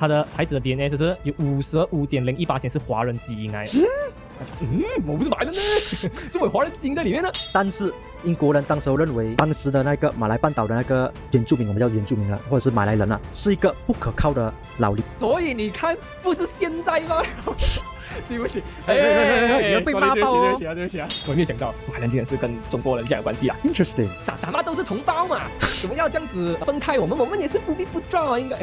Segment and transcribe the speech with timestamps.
[0.00, 3.72] 他的孩子的 DNA 就是有五十五点零一八千是华人基因来的。
[4.62, 5.60] 嗯，我不是马来人呢，
[6.32, 7.28] 怎么有华人基因在里面呢？
[7.52, 7.92] 但是
[8.22, 15.02] 英国人当时候认为，当时的那个马来半岛的那个原住民，我们叫原住民了，或者是马来人啊，是一个不可靠的老力。
[15.18, 17.22] 所以你看，不是现在吗？
[18.28, 23.56] 对不起，哎哎哎哎你要被骂爆哦对不起啊，对不起啊，我没有想到马来人竟然是跟中国人家有关系啊。
[23.64, 25.42] Interesting，咱咱们都是同胞嘛，
[25.80, 27.16] 怎么要这样子分开我们？
[27.18, 28.56] 我们也是不必不照啊，应该。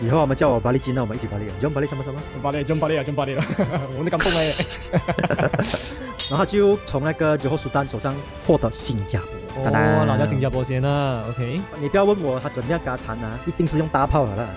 [0.00, 3.46] 以后我们叫我巴利金，那我们一起巴利，John 巴力什么什么，巴黎，真巴黎啊，真巴黎啊！
[3.96, 4.52] 我们的感动哎。
[6.30, 8.14] 然后就从那个最后苏丹手上
[8.46, 9.49] 获得新加坡。
[9.62, 14.48] 当然哦，老家新加坡先啦，OK，你不要问我他怎么样跟他谈啊，一定是用大炮的啦。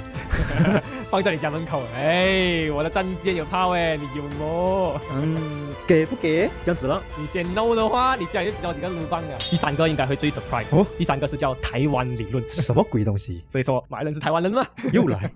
[1.12, 1.84] 放在你家门口。
[1.96, 5.00] 哎，我的战舰有炮哎，你有么？
[5.14, 6.50] 嗯，给不给？
[6.64, 7.02] 这样子了。
[7.18, 9.36] 你先 no 的话，你家里就知道几个鲁邦啊。
[9.40, 13.44] 第三个应该会最 surprise 哦第三个是叫台湾理论，什么鬼东西？
[13.48, 14.66] 所以说马来人是台湾人吗。
[14.92, 15.32] 又来。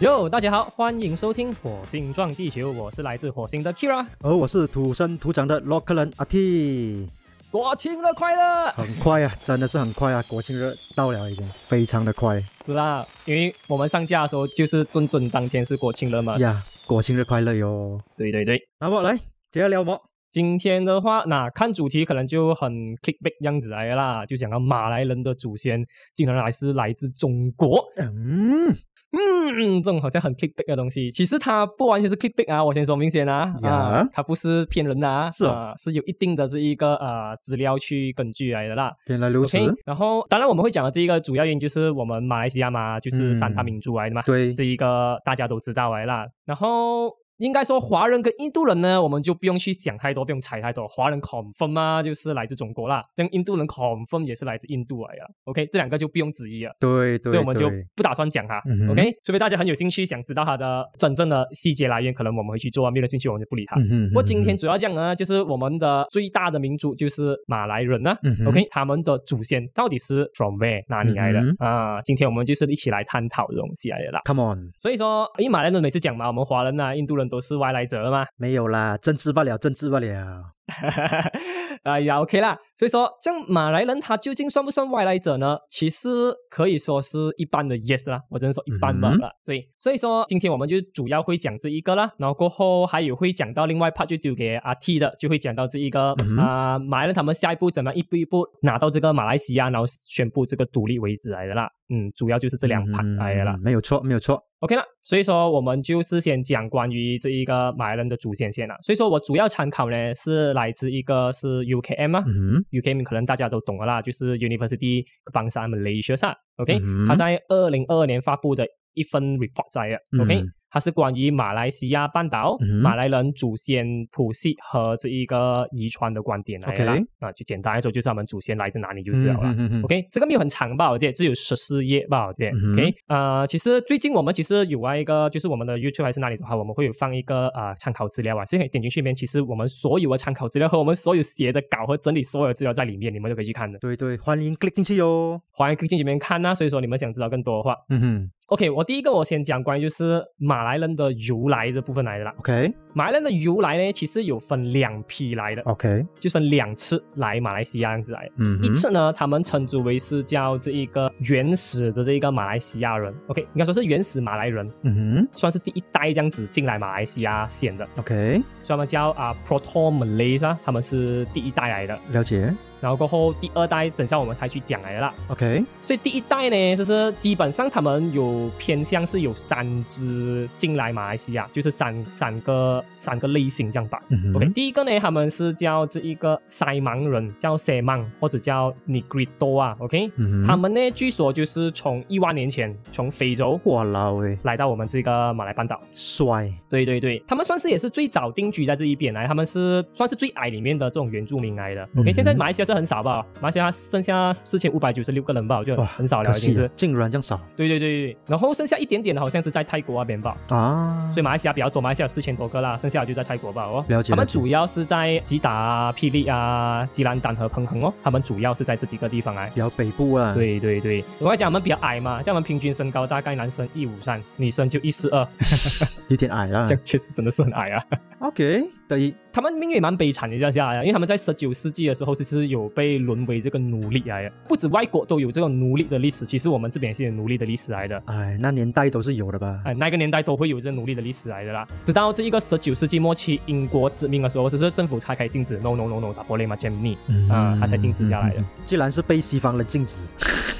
[0.00, 4.04] 哟，大家好，欢迎收听《火星撞地球》，我是来自火星的 Kira。
[4.22, 7.08] 而我是土生土长的洛克人阿 T。
[7.48, 8.72] 国庆日快乐！
[8.72, 10.20] 很快啊，真的是很快啊！
[10.28, 16.36] 国庆日到了，已经非常的快是啦，因为我们上架的时候就是准准当天是国庆日嘛。
[16.38, 16.60] 呀！
[16.86, 18.00] 国庆日快乐哟！
[18.16, 18.60] 对对对。
[18.80, 19.16] 那么来，
[19.52, 19.96] 接下来聊什么？
[20.32, 25.86] 今天的话，那看主题可能就很 clickbait 样子来啦，就讲到马来人的祖先
[26.16, 27.80] 竟然还是来自中国。
[27.96, 28.74] 嗯，
[29.14, 38.92] 嗯，这种好像很 clickbait 的东西，其实它不完全是 clickbait 啊，我先说明先啊，呀啊，它不是骗人的啊，是哦啊，是有一定的这一个呃资料去根据来的啦。
[39.06, 39.58] 原来如此。
[39.84, 46.26] 然后当然我们会讲的这一个主要原因就是我们马来西亚嘛，就是嗯三大民族来的嘛，对，这一个大家都知道来啦。
[46.44, 50.86] 然后应该说华人跟印度人呢，我们就不用去想太多，不用猜太多。
[50.88, 55.22] 华人 confirm 嘛，就是来自中国啦，跟印度人 confirm 也是来自印度来的。
[55.44, 56.72] OK，这两个就不用质疑了。
[56.78, 63.76] 对对所以我们就不打算讲它、嗯 o k 除非大家很有兴趣，想知道它的真正的细节来源，可能我们会去做啊，没有兴趣我们就不理它。
[63.80, 72.02] 嗯不过今天嗯主要讲呢，就是我们的最大的民族就是马来人呢、嗯 OK，他们的祖先到底是 from where 哪里来的、嗯啊？
[72.02, 74.20] 今天我们就是一起来探讨这东西来的啦。
[74.24, 80.44] Come on，所以说，因为马来人每次讲嘛，我们华人啊、印度人都是外来者了吗，没有啦，政治不了，政治不了。
[81.84, 82.56] 啊也 OK 啦。
[82.76, 85.56] 所以说，像马来人他究竟算不算外来者呢？
[85.70, 86.08] 其实
[86.50, 89.20] 可以说是一般的 yes 啦，我只能说一般吧嗯。
[89.44, 101.68] 对，所以说今天我们就主要会讲这一个啦，然后过后还有会讲到另外 part 就丢给阿 T 的，就会讲到这一个啊、马来人他们下一步怎么样一步一步拿到这个马来西亚，然后宣布这个独立为止来的啦。
[101.90, 103.52] 嗯，主要就是这两 part 来的啦。
[103.52, 104.42] 嗯没有错，没有错。
[104.60, 108.74] OK 了，所以说我们就是先讲关于这一个马来人的祖先先啦。
[108.82, 129.36] 所以说我主要参考呢是来自一个是 UKM 啊、嗯 UKM 可能大家都懂了啦，就是 University Kebangsaan Malaysia 啊，OK，、嗯它在二零二二年发布的一份 report 在啊，OK，、嗯它是关于马来西亚半岛、嗯马来人祖先谱系和这一个遗传的观点来的啦 OK 啊，就简单来说就是他们祖先来自哪里就是了
[129.84, 130.90] OK，这个没有很长吧？
[130.90, 132.26] 我记得只有十四页吧？
[132.26, 132.50] 我记得。
[132.50, 143.78] 嗯 OK，呃，其实最近我们其实有啊一个，就是我们的 YouTube 还是哪里的话，我们会有放一个呃参考资料啊，现在可以点进去里面，其实我们所有的参考资料和我们所有写的稿和整理所有的资料在里面，你们都可以去看的。
[143.78, 145.40] 对对，欢迎 click 进去哟。
[145.52, 152.34] 欢迎 click 进去里面看呐、所以说你们想知道更多的话嗯哼，OK，我第一个我先讲关于就是马来人的由来这部分来的啦。
[152.38, 158.32] ，OK 马来人的由来呢，其实有分两批来的，OK，就分两次来马来西亚这样子来的。
[158.36, 171.98] 嗯哼一次呢，他们称之为是叫这一个原始的这一个马来西亚人，OK，应该说是原始马来人，嗯哼算是第一代这样子进来马来西亚先的，，OK，所以他们叫啊、Proto Malays 啊，他们是第一代来的。
[172.10, 172.54] 了解。
[172.84, 175.14] 然后过后第二代，等下我们才去讲来的啦。
[175.28, 184.02] OK，所以第一代呢，就是基本上他们有偏向是有三支进来马来西亚，就是三三个三个类型这样吧。
[184.34, 195.80] OK，第一个呢，他们是叫这一个塞芒人，叫塞芒或者叫 Negrito 啊，OK，、嗯哼他们呢据说就是从一万年前从非洲哇啦喂，来到我们这个马来半岛。
[195.94, 196.52] 帅。
[196.68, 201.82] 对对对，他们算是也是最早定居在这一边来，他们是算是最矮里面的这种原住民来的。
[201.96, 206.70] OK，、嗯现在马来西亚是很少吧，马来西亚剩下四千五百九十六个人吧，就哇，很少了，可惜已经是。
[206.74, 210.36] 竟然这样少对对对对，然后剩下一点点的好像是在泰国那边吧。
[210.48, 211.10] 啊！
[211.12, 213.84] 所以马来西亚比较多，马来西亚有四千多个啦，剩下的就在泰国吧哦。
[213.88, 219.48] 了解他们主要是在吉打啊、霹雳啊、吉兰丹和彭亨哦，他们主要是在这几个地方啊。
[219.54, 225.26] 比较北部啊。，对对对，我来讲我们比较矮嘛，像我们平均身高大概男生一五三，女生就一四二，
[226.08, 226.74] 有点矮啊 这。
[226.74, 227.84] 样确实真的是很矮啊。
[228.20, 234.32] OK，对，他们命运也蛮悲惨的，这样下来，因为他们在十九世纪的时候，其实有被沦为这个奴隶来的。
[234.46, 238.02] 不止外国都有这个奴隶的历史，其实我们这边也是有奴隶的历史来的。
[238.06, 239.58] 哎，那年代都是有的吧？
[239.64, 241.66] 哎，那个年代都会有这奴隶的历史来的啦。
[241.84, 246.96] 直到这一个十九世纪末期，英国殖民的时候，其实政府才开禁止，no no no no，打玻璃嘛，坚密
[247.30, 248.44] 啊，他才禁止下来的。
[248.66, 250.02] 既然是被西方人禁止，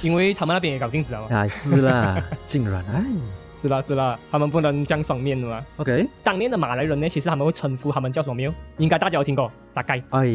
[0.02, 1.26] 因为他们那边也搞禁止了。
[1.28, 3.04] 哎，是啦， 竟然哎。
[3.64, 5.64] 是啦是啦，他们不能这样双面的嘛。
[5.78, 8.52] OK，当年的马来人呢，其实他们会称呼他们叫什么名？
[8.76, 10.02] 应该大家有听过沙盖。
[10.10, 10.26] 哎，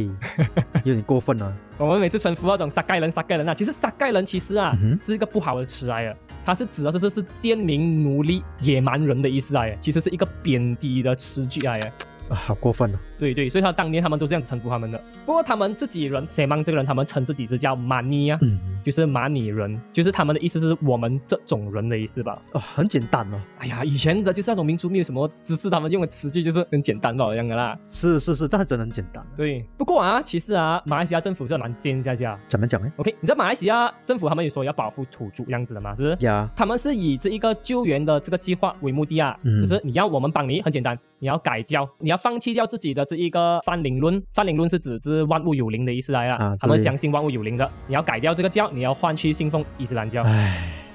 [0.84, 1.54] 有点过分了。
[1.78, 11.88] 我们每次称呼那种沙盖人、沙盖人啊，其实沙盖人其实啊是一个不好的词来的，它是指的是是贱民、奴隶、野蛮人的意思来的，其实是一个贬低的词句来的。
[12.30, 12.98] 啊，好过分哦！
[13.20, 14.98] 对对，所以他当年他们都这样子称呼他们的。
[15.26, 22.42] 不过他们自己人，谁曼这个人，他们称自己是叫马尼啊，嗯，就是马尼人，就是他们的意思是我们这种人的意思吧？
[22.54, 23.42] 哦，很简单哦。
[23.58, 27.78] 哎呀，以前的就是那种民族没有什么知识，他们用的词句就是很简单的这样的啦。
[27.92, 29.22] 是是是，但是真的很简单。
[29.36, 32.40] 对，不过啊，其实啊，马来西亚政府是蛮奸下下。
[32.48, 35.94] 怎么讲呢？OK，你知道马来西亚政府他们有说要保护土著这样子的吗？
[35.98, 36.16] 是？
[36.22, 43.09] 呀，他们是以这一个救援的这个计划为目的啊，嗯就是你要我们帮你，很简单，你要改教，你要放弃掉自己的。
[43.10, 46.56] 这一个泛灵论，泛灵论是指之万物有灵的意思来了。
[46.60, 50.24] 他们相信万物有灵的，你要改掉这个教，你要换去信奉伊斯兰教，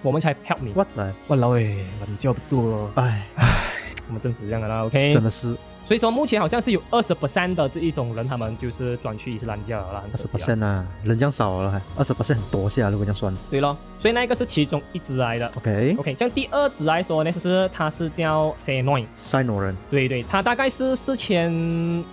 [0.01, 0.71] 我们才 help 你。
[0.73, 0.87] What？
[1.27, 1.75] 我老诶，
[2.07, 2.93] 你教不多。
[2.95, 3.64] 哎唉，
[4.09, 5.13] 我们政府这样的啦，OK？
[5.13, 5.57] 真的是。
[5.87, 10.05] 所以说，目前好像是有二十 percent 的这一种人，他们就是转去伊斯兰教了啦。
[10.11, 13.37] 二十 percent 啊，人这样少了，还二十 percent 很多下，如果这样算。
[13.51, 15.47] 对咯，所以那个是其中一支来的。
[15.57, 19.07] OK，OK，像第二支来说呢，就是它是叫塞诺人。
[19.15, 19.77] 塞诺人。
[19.91, 21.53] 对对，它大概是四千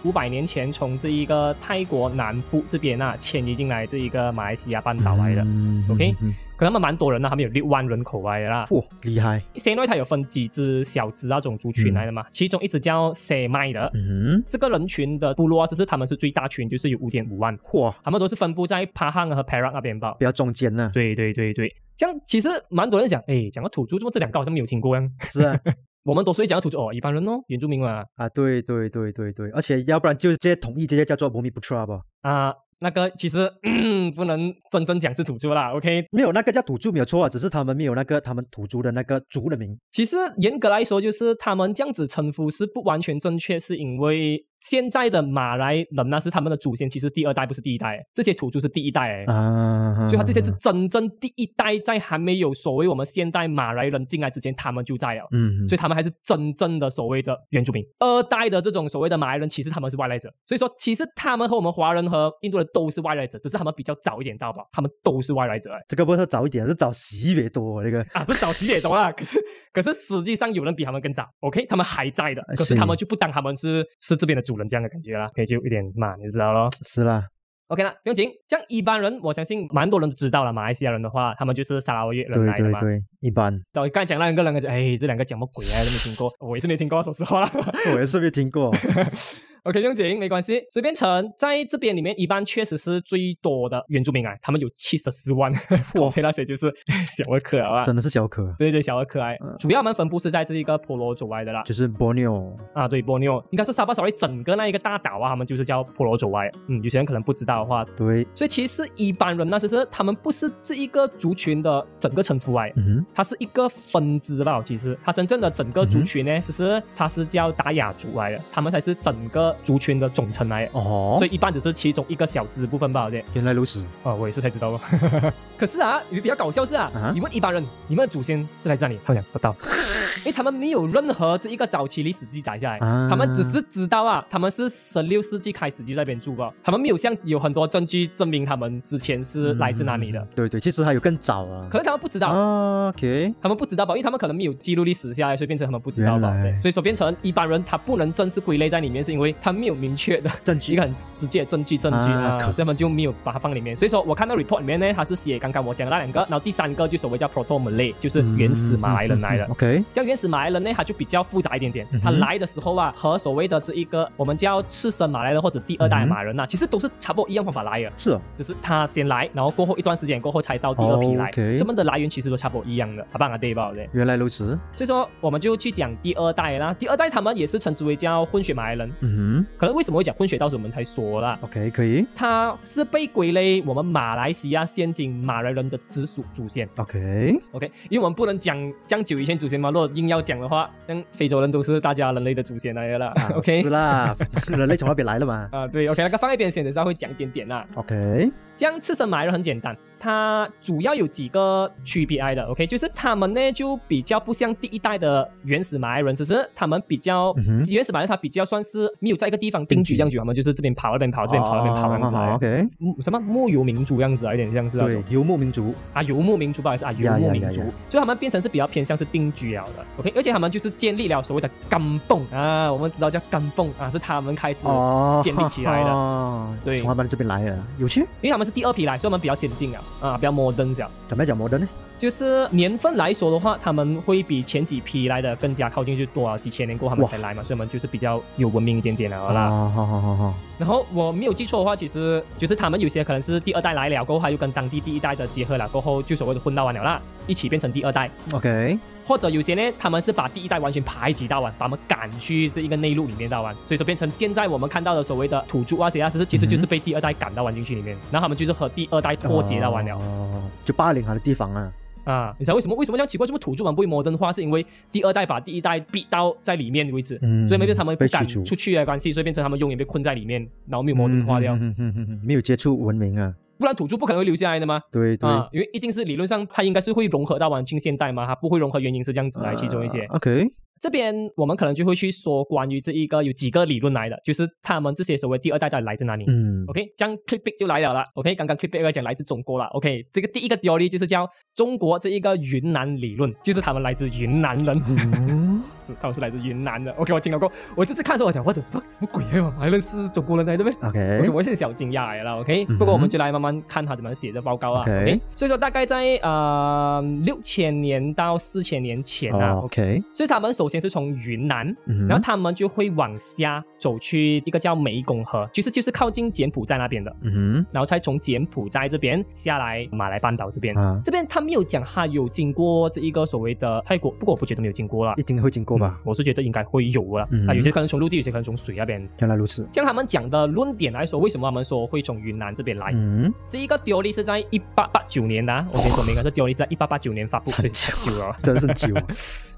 [0.03, 5.47] 五百年前从这一个泰国南部这边啊迁移进来这一个马来西亚半岛来的。
[5.89, 6.13] OK。
[6.61, 8.67] 可他们蛮多人的，他们有六万人口来的啦。
[8.67, 9.41] 嚯，厉害！
[9.55, 13.89] 塞内它有分几只小只那种族群来的嘛，其中一只叫塞麦的。
[13.95, 17.57] 嗯，这个人群的部落，其实他们是最大群，就是有五点五万。
[17.57, 20.13] 嚯，他们都是分布在帕汉和 Perak 那边吧？
[20.19, 20.91] 比较中间呢。
[20.93, 25.01] 对对对对，像其实蛮多人讲，哎，讲个土著，怎么这两个好像没有听过呀？
[25.31, 25.59] 是啊，
[26.05, 28.05] 我们都是会讲土著哦，一般人哦，原住民嘛。
[28.17, 32.01] 啊，对对对对对，而且要不然就直接统一，直接叫做摩米布特吧。
[32.21, 32.53] 啊。
[32.81, 33.50] 那个其实
[34.16, 36.04] 不能真正讲是土著啦，OK？
[36.12, 39.78] 没有那个叫土著没有错啊，只是他们没有那个他们土著的那个族的名。
[39.92, 44.45] 其实严格来说，就是他们这样子称呼是不完全正确，是因为。
[44.61, 57.83] 现在的马来人呢是他们的祖先，其实第二代不是第一代，这些土著是第一代哎，啊，所以他这些是真正第一代，在还没有所谓我们现代马来人进来之前，他们就在了，嗯，所以他们还是真正的所谓的原住民。
[57.99, 65.71] 二代的这种所谓的马来人，其实他们是外来者，所以说其实他们和我们华人和印度人都是外来者，只是他们比较早一点到吧，他们都是外来者。
[65.87, 69.11] 这个不是早一点，是早十别多那个啊，是早十别多啦。
[69.17, 69.39] 可是
[69.73, 75.30] 可是实际上有人比他们更早，OK，他们还在的，可是他们就不当他们是是这边的主人这样的感觉啦。
[75.33, 76.69] 可以就一点嘛，你知道咯？
[76.86, 77.24] 是啦
[77.68, 78.30] ，OK 啦，不用紧。
[78.50, 80.51] 像一般人，我相信蛮多人都知道了。
[80.51, 82.80] 马来西亚人的话，他们就是沙拉越人来的嘛。
[82.81, 83.53] 对对对，一般。
[83.75, 85.80] 我刚才讲那两个人，哎，这两个讲什么鬼啊？
[85.80, 87.50] 都没听过，我也是没听过，说实话。
[87.95, 88.71] 我也是没听过。
[89.63, 95.51] OK，用景没关系，随便成在这边里面，一般确实是最多的原住民啊，他们有七十四万。
[95.93, 96.73] 我那些就是
[97.15, 98.55] 小儿科啊，真的是小儿科。
[98.57, 102.57] 对对，小儿科啊，主要们分布是在这一个婆罗洲外的啦，就是波妞。
[102.73, 103.43] 啊，对，波妞。
[103.51, 106.49] 应该是沙巴、沙威整个那一个大岛啊，他们就是叫婆罗洲外。
[106.67, 114.97] 嗯，有些人可能不知道的话，对，所以其实一般人那其实他们不是这一个族群的整个称呼哎，嗯，它是一个分支吧，其实。
[115.03, 120.31] 它真正的整个族群呢，其实它是叫达雅族来的，他们才是整个族群的总。
[120.31, 123.21] 称来哦，所以一般只是其中一个小支部分吧，对。
[123.33, 124.79] 原来如此啊，我也是才知道。
[125.59, 129.53] 可是啊，有比较搞笑是啊，你问一般人，你们的祖先是来这里，他们讲不到，
[130.23, 140.25] 因为他们没有任何这一个早期历史记载下来，他们只是知道啊，他们是十六世纪开始就在那边住吧，他们没有像有很多证据证明他们之前是来自哪里的。
[140.33, 142.87] 对对，其实还有更早啊，可能他们不知道。
[142.87, 146.31] OK，他们不知道吧，因为他们可能没有记录历史下来，所以变成他们不知道吧。
[146.41, 150.30] 对，所以说变成一般人他不能正式归类在里面，是因为他没有明确的。
[150.44, 153.76] 证据一个很直接的证据，证据啊，所以他们就没有把它放里面。
[153.76, 159.45] 所以说我看到 report 里面呢，他是写刚刚我讲的那两个，然后第三个就所谓叫 Proto Malay，就是原始马来人来的。
[159.48, 161.88] OK，像原始马来人呢，他就比较复杂一点点。
[162.04, 167.92] 他来的时候啊，和所谓的这一个我们叫次生马来人或者第二代马来人呐，其实都是差不多一样方法来的。
[167.98, 171.31] 是，只是他先来，然后过后一段时间过后才到第二批来。
[171.57, 173.38] 他们的来源其实都差不多一样的，好吧？
[173.38, 173.71] 对吧？
[173.74, 173.90] 对。
[173.94, 174.57] 原来如此。
[174.76, 176.74] 所以说我们就去讲第二代啦。
[176.74, 178.92] 第二代他们也是称之为叫混血马来人。
[179.00, 179.31] 嗯哼。
[179.57, 181.02] 可能为什么会讲混血，到时候我们才说。
[181.02, 182.06] 说了，OK，可以。
[182.14, 186.69] 他是被归类我们马来西亚现今马来人的直属祖先。
[186.76, 193.07] OK，OK，因为我们不能讲讲久以前祖先嘛，如果硬要讲的话，像非洲人都是大家人类的祖先来的啦。
[193.16, 194.16] 啊 OK，是啦，
[194.50, 195.50] 人类从那边来了嘛。
[195.54, 197.66] 啊，对，OK，那个放一边先，等下会讲一点点啦。
[197.73, 212.18] OK，这样刺身马来人很简单，它主要有几个区别来的，OK，就是他们呢就比较不像第一代的原始马来人，只是他们比较、嗯原始马来人，他比较算是没有在一个地方定定居居这样子，他们就是这边跑那边跑，这边跑那边跑这样子。
[212.35, 215.01] OK，嗯什么牧游民族这样子啊，有点像是那种。
[215.01, 215.73] 对，游牧民族。
[215.94, 225.89] 啊游牧民族，不好意思啊，游牧民族所以他们变成是比较偏向是定居了的，OK，而且他们就是建立了所谓的干泵啊，我们知道叫干泵啊，是他们开始哦，建立起来的。
[225.89, 226.77] 的对。
[226.77, 228.01] 从他们这边来的，有趣。
[228.21, 230.89] 因为他们是第二批来，所以我们比较先进啊，啊，比较 modern 这样。
[231.07, 231.67] 怎么样讲摩登呢？
[231.97, 239.47] 就是年份来说的话，他们会比前几批来的更加靠近，就多少几千年过后他们才来嘛，所以我们就是比较有文明一点点了啦。
[239.47, 248.09] 哦，好好好好，然后我没有记错的话，其实就是他们有些可能是第二代来了过后，他又跟当地第一代的结合了过后，就所谓的混到完了啦，一起变成第二代。
[248.33, 248.79] OK，
[249.11, 259.97] 或者有些呢，他们是把第一代完全排挤到完，把他们赶去这一个内陆里面到完，所以说变成现在我们看到的所谓的土著啊，谁啊，其实其实就是被第二代赶到完进去里面，然后他们就是和第二代脱节到完了。
[259.97, 261.69] 哦，就霸凌他的地方啊。
[262.06, 263.27] 啊，你知道为什么为什么这样奇怪？
[263.27, 270.39] 这么土著们不会摩登化，是因为第二代把第一代逼到在里面为止，嗯所以没变成他们不敢被赶出去的关系，所以变成他们永远被困在里面，
[270.69, 273.33] 然后没有摩登化掉，嗯嗯嗯嗯嗯没有接触文明啊。
[273.61, 274.81] 不然土著不可能会留下来的吗。
[274.91, 280.01] 对对，啊，因为一定是理论上它应该是会融合到晚清现代嘛，它不会融合，原因是这样子来其中一些。
[280.06, 280.45] 啊 OK，
[280.81, 286.26] 这边我们可能就会去说关于这一个有几个理论来的，就是他们这些所谓第二代到底来自哪里。
[286.28, 288.04] 嗯 OK，这样 clickbait 就来了啦。
[288.16, 289.66] OK，刚刚 clickbait 要讲来自中国了。
[289.68, 296.92] OK，这个第一个 theory 就是叫中国这一个云南理论，就是他们来自云南人，嗯 是他们是来自云南的。
[296.94, 299.54] OK，我听到过，我这次看的时候我讲，我的 fuck 什么鬼啊？
[299.59, 320.75] 还认识中国人来的呗？，OK，OK，我是小惊讶来了，OK，、嗯不过我们就来慢慢看他怎么写的报告啊 OK 所以说大概在呃六千年到四千年前啊、哦 OK，所以他们首先是从云南，嗯然后他们就会往下走去一个叫湄公河，其实就是靠近柬埔寨那边的，嗯然后才从柬埔寨这边下来马来半岛这边。
[320.75, 325.23] 哼啊，这边他没有讲他有经过这一个所谓的泰国，不过我不觉得没有经过啦一。
[325.23, 326.01] 定会经过吧嗯？
[326.04, 327.28] 我是觉得应该会有啦。
[327.31, 329.07] 嗯啊，有些可能从陆地，有些可能从水那边。
[329.19, 329.68] 原来如此。
[329.71, 332.92] 像他们讲的论点来说，为什么他们说会从云南这边来？
[332.94, 338.35] 嗯，这一个 theory 是在一八八九年的、啊，我先说明啊，这 theory 是在一八八九年发布，很久了。
[338.44, 338.94] 真是久。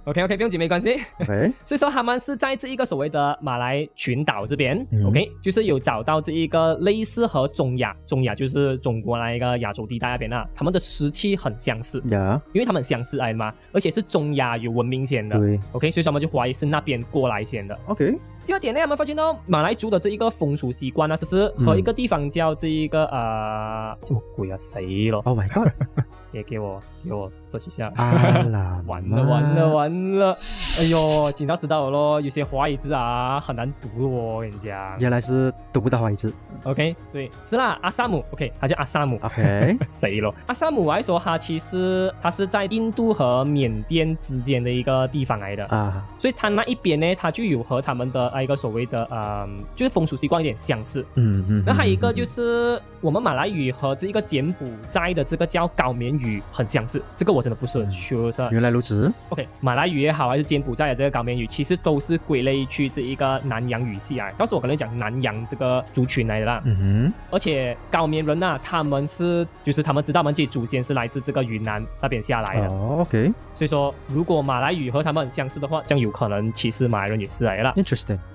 [0.05, 0.99] OK OK，不用紧，没关系。
[1.19, 15.37] OK， 所以说他们是在这一个所谓的马来群岛这边、嗯 o k 就是有找到这一个类似和中亚，中亚就是中国那一个亚洲地带那边啊，他们的石器很相似，呀，因为他们很相似来的嘛，而且是中亚有文明先的。
[15.39, 17.77] 对 OK，所以说他们就怀疑是那边过来先的。
[17.85, 18.13] ，OK，
[18.45, 25.69] 第二点呢，我们发现到马来族的这一个风俗习惯呢，其实和一个地方叫这一个、呃，什么鬼啊，谁了？Oh my God，
[26.33, 27.91] 也给我给我 search 一下。
[27.95, 28.11] 阿
[28.43, 30.37] 拉 完了完了完了！
[30.79, 34.99] 哎呦，警察知道了咯，有些华语字啊很难读的哦，我跟你讲。
[34.99, 36.33] 原来是读不到华语字。
[36.63, 39.17] OK，对，是啦，阿萨姆，OK，他叫阿萨姆。
[39.23, 40.33] OK， 谁咯？
[40.47, 49.47] 阿萨姆来说，他其实他是在印度和缅甸之间的一个地方来的，啊，所以他那一边呢，他就有和他们的呃一个所谓的呃，
[49.77, 51.05] 就是风俗习惯有点相似。
[51.15, 51.63] 嗯嗯。
[51.65, 59.13] 那还有一个就是是我们马来语和这一个柬埔寨的这个叫高棉语很相似，这个我真的不是很 sure 原来如此。
[59.29, 64.31] OK，马来语也好，还是柬埔寨的这个高棉语，其实都是归类去这一个南洋语系啊。
[64.35, 73.33] 当时我可能讲南洋这个族群来的啦，嗯哼而且高棉人呐、他们是就是他们知道他们自己祖先是来自这个云南那边下来，的，哦，OK，interesting。
[73.55, 77.73] 所以说如果马来语和他们很相似的话，这样有可能其实马来人也是来的啦。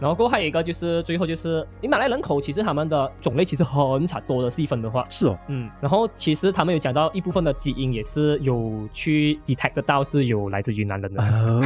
[0.00, 11.22] 然后过后还有一个就是最后就是，你马来人口其实他们的种类其实很差多的细分的话，是哦，嗯，然后其实他们有讲到一部分的基因也是有去 detect 得到是有来自云南人的。
[11.22, 11.60] 哦，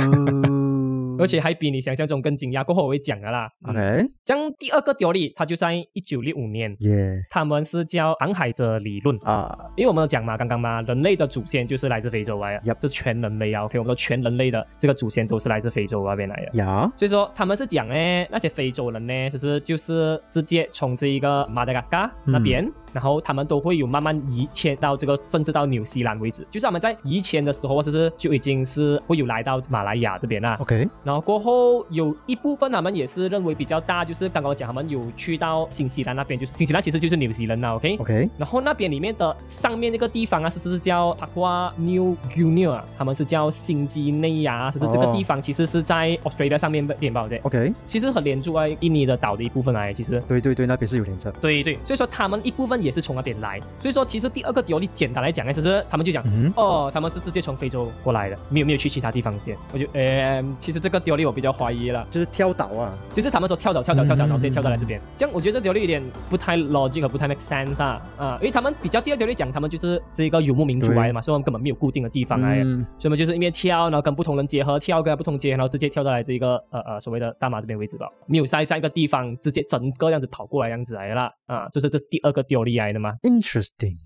[1.18, 2.64] 而且还比你想象中更惊讶。
[2.64, 3.48] 过后我会讲的啦。
[3.66, 9.16] 嗯 OK，像第二个条例，它就在一九六五年，耶他们是叫航海者理论。
[9.22, 13.64] 啊，因为我们有讲嘛，刚刚嘛，人类的祖先就是来自非洲来的 Yup 这是全人类啊。
[13.64, 16.58] OK，我们说全人类的这个祖先都是来自非洲那边来的。
[16.58, 17.94] 呀，所以说他们是讲呢，
[18.30, 26.46] 那些非洲人呢，其实就是直接从这一个马达加斯加那边，然后他们都会有慢慢移迁到这个，甚至到纽西兰为止。
[26.50, 30.56] 就是他们在移迁的时候，或者是就已经是会有来到马来亚这边啦。
[30.60, 37.96] OK，然后过后有一部分他们也是认为比较大，就是刚刚讲他们有去到新西兰那边，就是新西兰其实就是纽西兰啦，OK。
[37.98, 50.20] OK，然后那边里面的上面那个地方啊，是是叫 Papua New Guinea 啊，他们是叫新几内亚啊，其实这个哦地方其实是在 Australia 上面的面包的，OK，其实很连住在印尼的岛的一部分来，其实。
[50.28, 51.30] 对对对，那边是有连着。
[51.32, 53.60] 对对，所以说他们一部分也是从那边来。
[53.78, 59.56] 所以说，其实第二个 theory 简单来讲呢，就是他们就讲，嗯哦，他们是直接从非洲过来的，没有没有去其他地方先。
[59.72, 72.64] 我就，呃，其实这个 theory 我比较怀疑了，就是跳岛啊，就是他们说跳岛跳岛跳岛，嗯然后直接跳到来这边，这样我觉得这 theory 有点不太 logic 和不太 make sense 啊，啊，因为他们比较第二 theory 讲，他们就是这个游牧民族来的嘛，所以他们根本没有固定的地方来的。
[72.64, 82.42] 嗯所以我们就是一边跳，然后跟不同人结合，跳跟不同结合，然后直接跳到来这个呃呃所谓的大马这边为止吧，没有在在一个地方直接整个这样子跑过来这样子来了，啊，就是这是第二个
[82.78, 83.14] 来的吗。
[83.22, 83.96] ，interesting，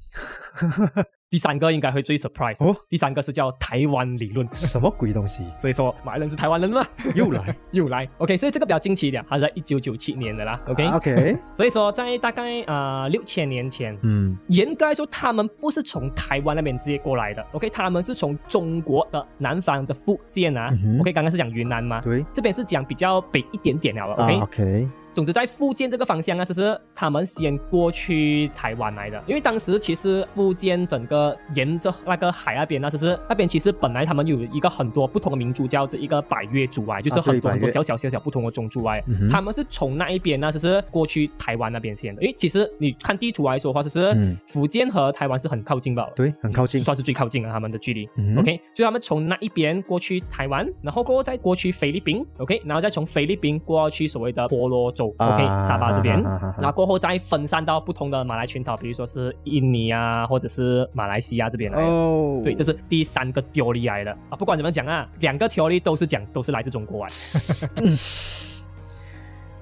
[1.28, 2.74] 第三个应该会最 surprise 哦？
[2.88, 5.44] 第三个是叫台湾理论，什么鬼东西？
[5.58, 7.56] 所以说马来人是台湾人嘛，又来？
[7.72, 14.36] 又来，OK，所以这个比较近期一点，它是在一九九七年的啦，OK，、啊，OK，所以说在大概呃六千年前，嗯。
[14.48, 22.24] 严格来说，他们不是从台湾那边直接过来的，OK，他们是从中国的南方的福建啊、嗯 o k 刚刚是讲云南嘛，对。
[22.32, 24.14] 这边是讲比较北一点点了。
[24.14, 46.06] 啊，OK，、，OK，总之在福建这个方向啊，其实他们先过去台湾来的，因为当时其实福建整个沿着那个海那边呢，其实那边其实本来他们有一个很多不同的民族，叫这一个百越族啊，就是很多很多小小小小不同的种族啊，嗯他们是从那一边呢，其实过去台湾那边先的，因为其实你看地图来说的话，其实嗯福建和台湾是很靠近的？
[46.14, 48.06] 对，很靠近，算是最靠近了他们的距离。
[48.16, 61.86] 嗯 OK，所以他们从那一边过去台湾，然后过后再过去菲律宾，OK，然后再从菲律宾过去所谓的婆罗洲，OK，啊沙巴这边，啊啊啊啊然后过后再分散到不同的马来群岛，比如说是印尼啊，或者是马来西亚这边来的。
[61.86, 64.36] 哦，对，这是第三个 theory 来的啊！
[64.36, 67.08] 不管怎么讲啊，两个 theory 都是讲都是来自中国啊，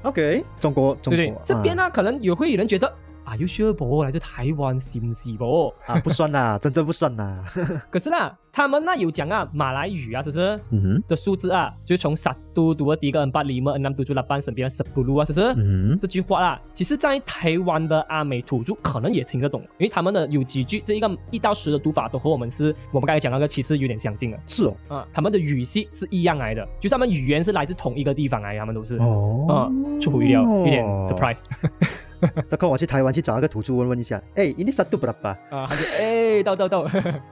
[0.03, 1.35] OK，中国，中国对不对？
[1.45, 2.93] 这边啊呢，可能也会有人觉得
[3.25, 5.73] 啊，又 sure 不来自台湾是不是不？
[5.87, 7.43] 啊不算啦， 真正不算啦，
[7.91, 10.61] 可是啦，他们那有讲啊，马来语啊，是不是？
[10.71, 15.55] 嗯哼，的数字啊，就从 satu dua tiga empat lima enam tujuh lapan sembilan sepuluh 啊，是不是？
[15.57, 28.99] 嗯这句话啦，其实，在台湾的阿美土著可能也听得懂，因为他们的有几句这一个一到十的读法都和我们是我们刚才讲那个其实有点相近的是哦，啊，他们的语系是一样来的，就是他们语言是来自同一个地方来的，他们都是。
[28.99, 31.39] 哦啊，出乎意料，有点 surprise
[32.49, 35.37] 他 看 我去台湾去找一个土著问问一下，哎，你那啥都不拉吧。
[35.51, 36.87] 他就，哎，到到到，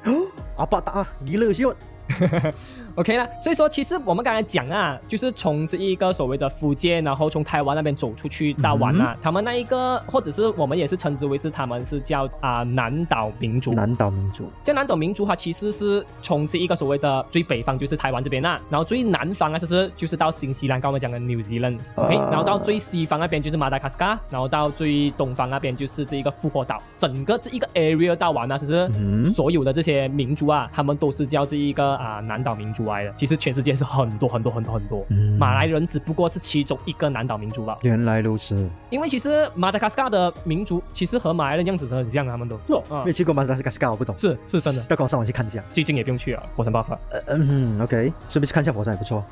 [0.57, 1.75] 阿爸打，你乐秀。
[2.97, 3.29] ，OK 啦。
[3.41, 13.73] 所以说，其实我们刚才讲啊，就是从这一个所谓的福建，然后从台湾那边走出去到玩啊，他们那一个，或者是我们也是称之为是他们是叫啊、南岛民族。
[13.73, 22.29] 南岛民族，这南岛民族它其实是从这一个所谓的最北方就是台湾这边啦，然后最南方啊，就是就是到新西兰，刚刚我们讲的 New Zealand，OK，、啊。
[22.31, 33.13] 然后到最西方那边就是马达加斯加，然后到最东方那边就是这一个复活岛，整个这一个 area 到完啊，其实嗯所有的这些民族啊，他们都是叫这一个啊、南岛民族来的。
[33.17, 37.79] 其实全世界是很多很多很多很多，嗯马来人只不过是其中一个南岛民族吧。
[37.83, 44.85] 原来如此，因为其实马达加斯加的民族其实和马来人样子是很像，他们都是没有去过马达加斯加，我不懂，是是真的。
[44.91, 45.63] 要跟我上网去看一下。
[45.73, 46.95] 最近也不用去了，火山爆发。
[47.11, 49.25] 呃嗯，OK，顺便去看一下火山也不错。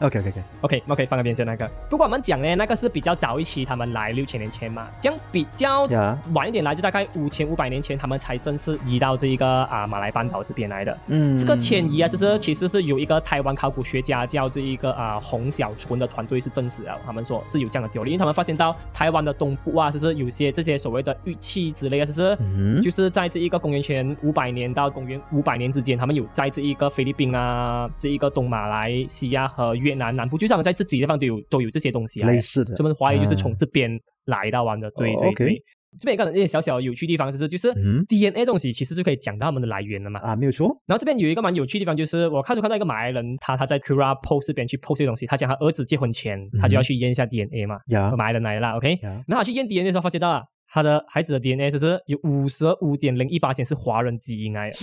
[0.00, 1.68] OK OK OK，OK OK，放那边先那个。
[1.88, 5.86] 不过我们讲呢，那个是比较早一期，他们来六千年前嘛，这样比较，
[6.32, 10.98] 晚一点来，就大概五千五百年前，他们才正式移到这一个啊马来半岛这边来的。
[11.08, 22.36] 嗯，这个迁移啊，就是其实是有一个台湾考古学家叫这一个啊洪小纯的团队是证实了，他们说是有这样的丢因为他们发现到台湾的东部啊，就是有些这些所谓的玉器之类的，就是。
[22.40, 32.28] 嗯，就是在这一个公元前五百年到公元五百年之间，他们有在这一个菲律宾啊，这一个东马来西亚和越南南部，就是他们在这几个地方都有都有这些东西啊。
[32.28, 33.90] 类似的，他们怀疑就是啊从这边
[34.26, 35.62] 来到玩的，对哦对对。
[36.00, 40.18] 这边有一个一点小小有趣的地方，就是就是嗯 DNA 这东西其实就可以讲到他们的来源了嘛。
[40.18, 48.90] 啊，没有错，然后这边有一个蛮有趣的地方，就是我看就看到一个马来人，他他在 Kura post 这边去 post 这些东西，他讲他儿子结婚前，他就要去验一下 DNA 嘛，呀马来人来了，OK。
[49.02, 54.76] 呀，然后他去验 DNA 的时候，发现到啊，他的孩子的 DNA 就是有五十五点零一八千是华人基因来的。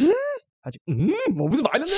[0.62, 1.92] 他就嗯，我不是马来人呢，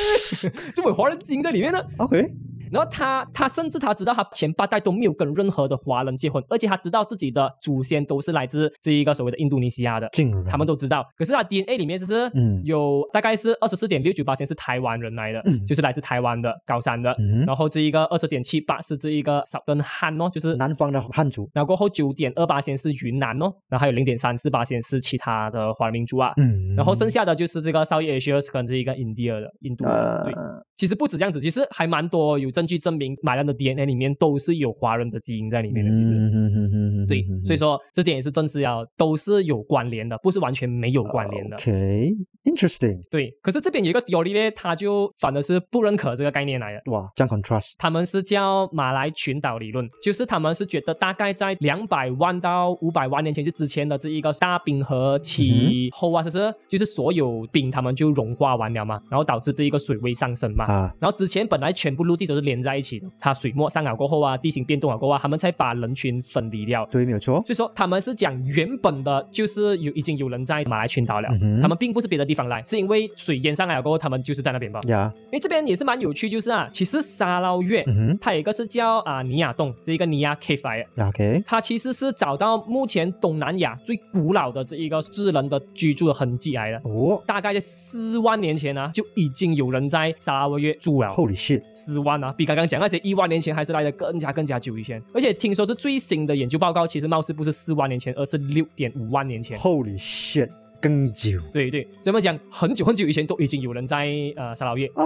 [0.75, 1.79] 怎么有华人基因在里面呢？
[1.97, 2.25] OK，
[2.71, 10.09] 然后他他甚至他知道他前八代都没有跟任何的华人结婚，而且他知道自己的祖先都是来自这一个所谓的印度尼西亚的，
[10.49, 11.05] 他们都知道。
[11.17, 17.13] 可是他 DNA 里面就是嗯有大概是二十四点六九八是台湾人来的，嗯就是来自台湾的高山的。
[17.19, 26.31] 嗯然后这一个二十点七八是这一个少根汉哦，就是南方的汉族，然后过后九点二八先是云南哦，然后还有零点三四八先是其他的华人民族啊。
[26.37, 35.91] 嗯，然后剩下的就是这个 South Asia 跟这一个 India 的印度的，对，呃，其实不止这样子，其实还蛮多有证证据证明马来的 DNA 里面都是有华人的基因在里面的。
[35.91, 41.57] 其实，嗯哼哼哼哼对所以说这点也是证实了，都是有关联的，不是完全没有关联的。
[41.57, 46.89] OK，interesting，对，可是这边有一个 theory 呢，他就反而是不认可这个概念来的。
[46.89, 56.55] 哇，这样 contrast，他们是叫马来群岛理论，就是他们是觉得大概在两百万到五百万年前就之前的这一个大冰河期后啊，是不是？
[56.69, 60.65] 就是所有冰他们就融化完了嘛，然后导致这一个水位上升嘛。
[60.65, 66.85] 啊，然后之前本来全部陆地都是连在一起的，它水没上了过后啊，地形变动了过后啊，他们才把人群分离掉。
[66.91, 74.81] 对，没有错，所以说他们是讲原本的就是有已经有人在马来群岛了，嗯他们并不是别的地方来，是因为水淹上来了过后，他们就是在那边吧。
[74.87, 81.07] 呀，因为这边也是蛮有趣，就是啊，其实沙捞越、嗯它有一个是叫啊尼亚洞，这一个尼亚来的。
[81.07, 87.21] ，OK，它其实是找到目前东南亚最古老的这一个智人的居住的痕迹来的，哦。
[87.25, 91.09] 大概在四万年前啊，就已经有人在沙捞越住了。
[91.09, 99.57] ，Holy shit，四万啊，比刚刚讲那些一万年前还是来的更加更加久以前，而且听说是最新的研究报告，其实貌似不是四万年前，而是六点五万年前。
[99.59, 100.49] Holy shit，
[100.81, 101.39] 更久。
[101.51, 102.37] 对对，所以我们讲？
[102.49, 105.03] 很久很久以前都已经有人在呃沙捞越，啊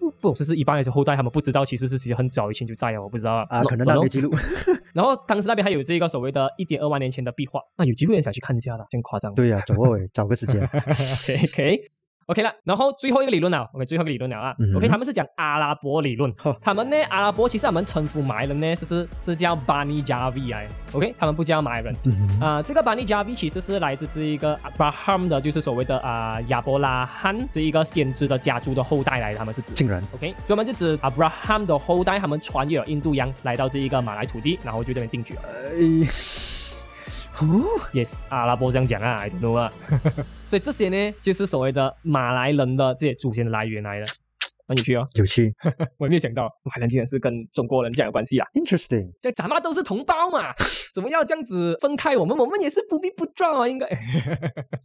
[0.00, 3.32] 不懂是是一般还是后代他们不知道，其实是其实很早以前就在了，我不知道。
[3.32, 4.34] 啊啊，可能那没记录，
[4.92, 9.32] 然后当时那边还有这个所谓的一点二万年前的壁画，那有机会也想去看一下的，真夸张。
[9.34, 11.80] 对呀，走哦，找个时间， OK
[12.30, 18.76] OK 了，然后最后一个理论了，OK 最后一个理论了啊、嗯 OK 他们是讲阿拉伯理论，呵他们呢阿拉伯其实他们称呼马来人呢？
[18.76, 21.92] 是是是叫 Bani Javi 来，OK 他们不叫马来人。
[22.04, 22.40] 嗯哼。
[22.40, 29.72] 啊、这个 Bani Javi 其实是来自这一个 Abraham 的，就是所谓的啊、亚伯拉罕这一个先知的家族的后代来，他们是指。
[29.74, 30.00] 竟然。
[30.14, 35.40] OK，所以我们就指 Abraham 的后代，他们穿越了印度洋来到这一个马来土地，然后就这边定居了。
[37.92, 39.72] Yes，阿拉伯这样讲啊，I don't know 啊。
[40.46, 44.04] 所以这些呢，就是所谓的马来人的这些祖先的来源来的，
[44.68, 45.06] 很有趣哦。
[45.14, 45.54] 有趣
[45.98, 50.52] 我也没有想到，马来人竟然是跟中国人这样有关系啊！，interesting，这咱们都是同胞嘛，
[50.94, 52.36] 怎么要这样子分开我们？
[52.36, 53.88] 我们也是不必不撞啊，应该。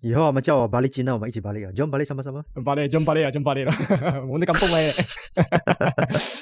[0.01, 3.73] 以后我们叫我巴利金，那我们一起巴利啊，John 巴利什么什么，巴列，真巴列啊，真巴列了，
[4.27, 4.91] 我们的感动哎。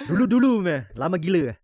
[0.08, 1.56] dulu dulu 咩，lama gila eh.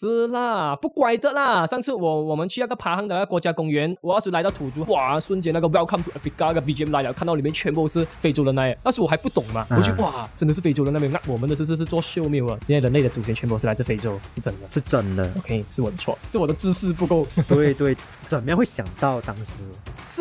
[0.00, 1.66] 是啦，不乖的啦。
[1.66, 12.58] 上次我我们去那个爬行的那个国家公园，我要是来到土著，哇，瞬间那个 Welcome to Africa 那个 BGM 来了，看到里面全部是非洲人来，那时我还不懂嘛，我去嗯哇，真的是非洲人那边，那我们的是是是做秀没有啊？
[12.66, 14.60] 现在人类的祖先全部是来自非洲，是真的。
[14.70, 17.26] 是真的，OK，是我的错，是我的知识不够。
[17.46, 17.94] 对对，
[18.26, 19.62] 怎么样会想到当时？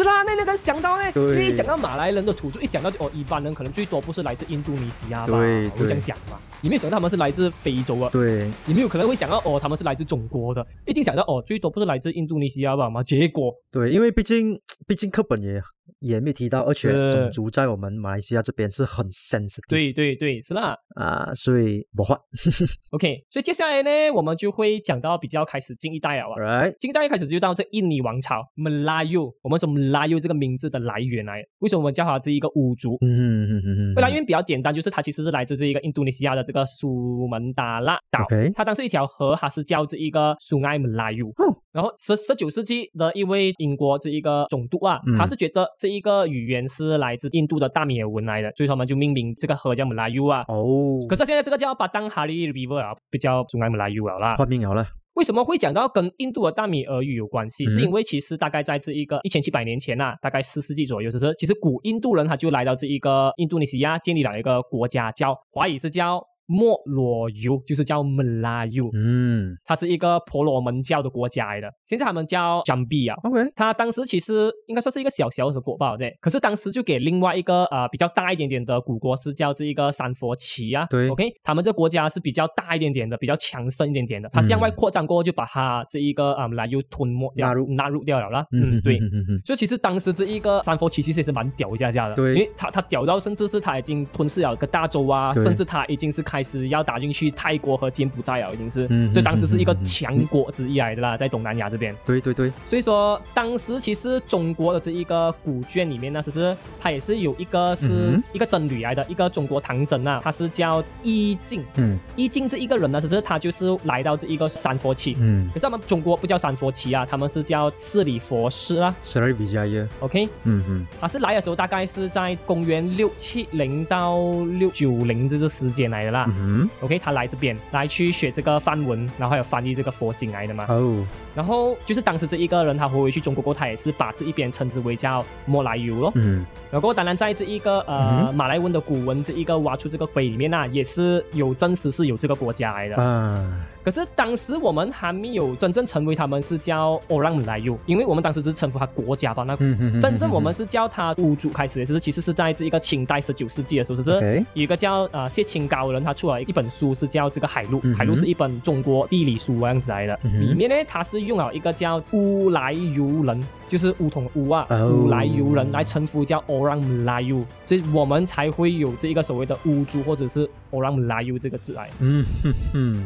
[0.02, 5.38] 是啦，那那个想到呢，因对为讲到马来人的土著，一想到就哦，一般人可能最多不是来自印度尼西亚吧？
[5.38, 6.40] 对我就这样想嘛。
[6.62, 8.10] 你没有想到他们是来自非洲啊？
[8.12, 13.04] 对，你没有可能会想到哦，他们是来自中国的，一定想到哦，最多不是来自印度尼西亚吧嘛？
[13.04, 15.62] 结果对，因为毕竟毕竟课本也
[16.00, 20.76] 也没提到，而且种族在我们马来西亚这边是很 sensitive，对对对，是啦。
[20.96, 22.18] 啊，所以不换
[22.92, 26.36] OK，所以接下来呢，我们就会讲到比较开始近一代了啊。
[26.40, 32.98] ，right，近代一开始就到这印尼王朝 Melayu，我们说 Melayu 这个名字的来源来，为什么我们叫它这一个巫族？
[33.02, 38.24] 嗯哼哼哼哼，来源比较简单，就是它其实是来自这一个印度尼西亚的这个苏门答腊岛。
[38.24, 50.44] OK 它当时一条河，它是叫这一个苏埃姆拉 u 哦然后十十九世纪的一位英国这一个总督啊，嗯他是觉得这一个语言是来自印度的大米尔文来的，所以他们就命名这个河叫姆拉 u 啊。
[50.50, 54.36] 哦，可是现在这个叫巴当哈利 River 啊，不叫中埃姆拉 u 了啦。
[54.36, 57.64] 换名了了，为什么会讲到跟印度的大米尔语有关系？
[57.64, 71.70] 嗯是因为其实大概在这一个一千七百年前呐、大概四世纪左右，就是其实古印度人他就来到这一个印度尼西亚，建立了一个国家，叫华语是叫莫罗尤，就是叫 Melayu，、嗯它是一个婆罗门教的国家来的。
[71.86, 73.16] 现在他们叫 Jambi 啊。
[73.24, 76.18] ，OK，它当时其实应该说是一个小小的国吧，对。
[76.20, 84.28] 可是当时就给另外一个呃比较大一点点的古国是叫这一个三佛齐啊，对，OK，他们这个国家是比较大一点点的，比较强盛一点点的。
[84.30, 88.44] 它向外嗯扩张过后，就把它这一个啊来又吞没掉纳入纳入掉了啦。
[88.52, 88.98] 嗯，对。
[88.98, 101.96] 嗯嗯嗯，所以其实当时这一个三佛齐其实也是蛮屌一下下的，对因为他他屌到甚至是他已经吞噬了一个大洲啊，甚至他已经是开始要打进去泰国和柬埔寨了，已经是，嗯所以当时是一个强国之一来的啦，在东南亚这边。
[102.06, 111.64] 对对对，所以说，当时其实中国的这一个古卷里面呢，其实它也是有一个是一个僧侣来的，一个中国唐僧啊，他是叫易静。
[111.76, 115.16] 嗯易静这一个人呢，其实他就是来到这一个三佛齐。
[115.20, 118.96] 嗯可是他们中国不叫三佛齐啊，他们是叫四里佛师啊。
[119.04, 124.20] ，Sri Vijaya，OK，嗯嗯他是来的时候大概是在公元六七零到
[124.58, 126.29] 六九零这个时间来的啦。
[126.38, 130.66] 嗯 OK，他来这边来去学这个梵文，然后还有翻译这个佛经来的嘛。
[130.70, 136.12] 哦，然后就是当时这一个人他回去中国过，他也是把这一边称之为叫莫来游咯。
[136.16, 142.96] 嗯然后当然在这一个嗯呃、哼马来文的古文这一个挖出这个碑里面啊，也是有真实是有这个国家来的。
[142.96, 149.44] 啊，可是当时我们还没有真正成为他们是叫欧让来游，因为我们当时是称呼他国家吧。
[149.44, 149.56] 那
[150.00, 164.88] 真正我们是叫他乌族开始的，是其实是在这一个清代十九世纪的时候，只是一个叫呃谢清高人，他出了一本书是叫这个海陆，嗯海陆是一本中国地理书这样子来的，嗯里面呢他是用了一个叫乌来尤人，就是乌统乌啊，哦。
[164.90, 171.90] 乌来尤人来称呼叫欧让来游，所以我们才会有这一个所谓的乌族或者是欧让来游这个字来。
[172.02, 173.06] 嗯哼哼，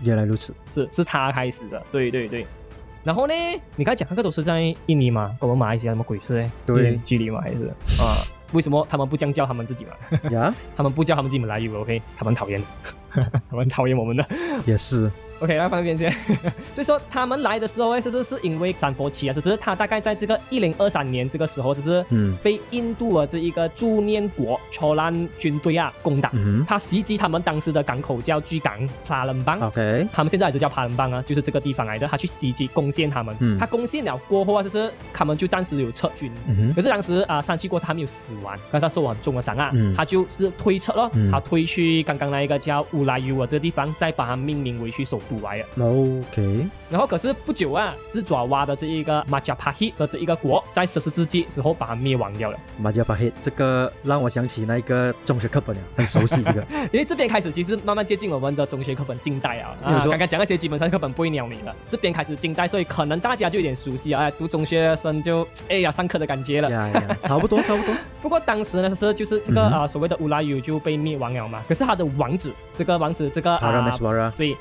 [0.00, 0.54] 原来如此。
[0.72, 2.46] 是是他开始的，对对对。
[3.04, 3.34] 然后呢，
[3.76, 6.52] 你刚才讲那个都是在印尼嘛，跟我们马来西亚什么鬼事呢？
[6.66, 7.40] 对距离嘛？
[7.40, 7.66] 还是
[8.02, 8.18] 啊？
[8.52, 10.30] 为什么他们不这样叫他们自己嘛？
[10.30, 12.00] 呀， 他们不叫他们自己马来游，OK？
[12.16, 12.62] 他们讨厌，
[13.48, 14.26] 他们讨厌我们的。
[14.66, 15.10] 也是。
[15.40, 16.10] OK，来放一边先。
[16.74, 22.36] 所以说他们来的时候呢，其实是因为三佛齐啊，只是他大概在这个一零二三年这个时候，只是嗯。
[22.42, 29.58] 被印度的这一个驻念国乔兰军队啊攻打，嗯他袭击他们当时的港口叫巨港帕伦邦。
[29.60, 32.06] ，OK，他们现在还是叫帕伦邦啊，就是这个地方来的。
[32.06, 33.58] 他去袭击攻陷他们，嗯。
[33.58, 36.30] 他攻陷了过后啊，就是他们就暂时有撤军。
[36.46, 39.94] 嗯可是当时啊，三七国他没有死完，但是他受了很重的伤啊，嗯。
[39.96, 41.30] 他就是推撤了，嗯。
[41.32, 45.66] 他推去刚刚那一个叫乌拉尤啊这个地方，再把它命名为去首都来了。
[45.78, 52.58] ，OK，然后可是不久啊，智爪哇的这一个马加帕希的这一个国，在十四世纪时候把它灭亡掉了。
[52.78, 56.64] 马加巴黑，这个让我想起那个中学课本了， 很熟悉这个。
[56.92, 66.70] 因为这边开始其实慢慢接近我们的中学课本近代 啊，刚刚讲那些基本上课本不会鸟你了，这边开始近代，所以可能大家就有点熟悉啊，哎，读中学生就哎呀上课的感觉了。
[66.70, 67.94] 呀呀，差不多差不多。
[68.22, 74.56] 不过当时呢是就是这个啊、所谓的乌拉尤就被灭亡了嘛，可是他的王子这个王子这个啊对。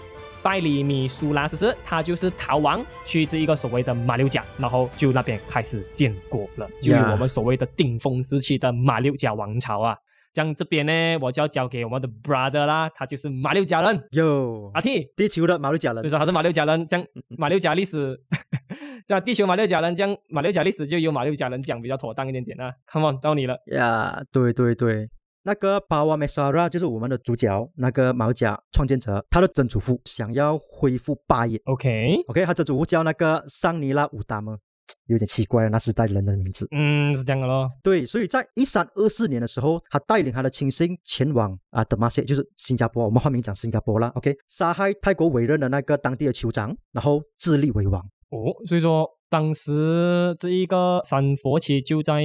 [0.45, 9.97] 拜里米苏拉斯斯，他就是逃亡去这一个所谓的马六甲，然后就那边开始建国了，就有我们所谓的顶峰时期的马六甲王朝啊。
[10.36, 14.03] 像这边呢，我就要交给我们的 brother 啦，他就是马六甲人。
[14.12, 16.01] 哟，阿 T，地球的马六甲人。
[16.03, 18.15] 所以，说他是马六甲人，这样马六甲历史，
[19.08, 22.71] 这样地球马六甲人，这样马六甲历史就由马六甲人讲比较妥当一点点啊。
[22.91, 23.58] Come on，到你了。
[23.73, 25.10] 呀，对对对，
[25.45, 34.58] 那个巴瓦梅萨拉就是我们的主角，那个马六甲创建者，他的曾祖父想要恢复霸业 OK，，OK，他曾祖父叫那个桑尼拉武达吗，
[35.05, 36.67] 有点奇怪，那是代人的名字。
[36.71, 37.69] 嗯，是这样的咯。
[37.84, 44.12] 对，所以在一三二四年的时候，他带领他的亲信前往啊德玛西，就是新加坡，我们换名讲新加坡啦。
[44.15, 48.01] OK，杀害泰国委任的那个当地的酋长，然后自立为王。
[48.31, 52.23] 哦，所以说当时这一个三佛旗就在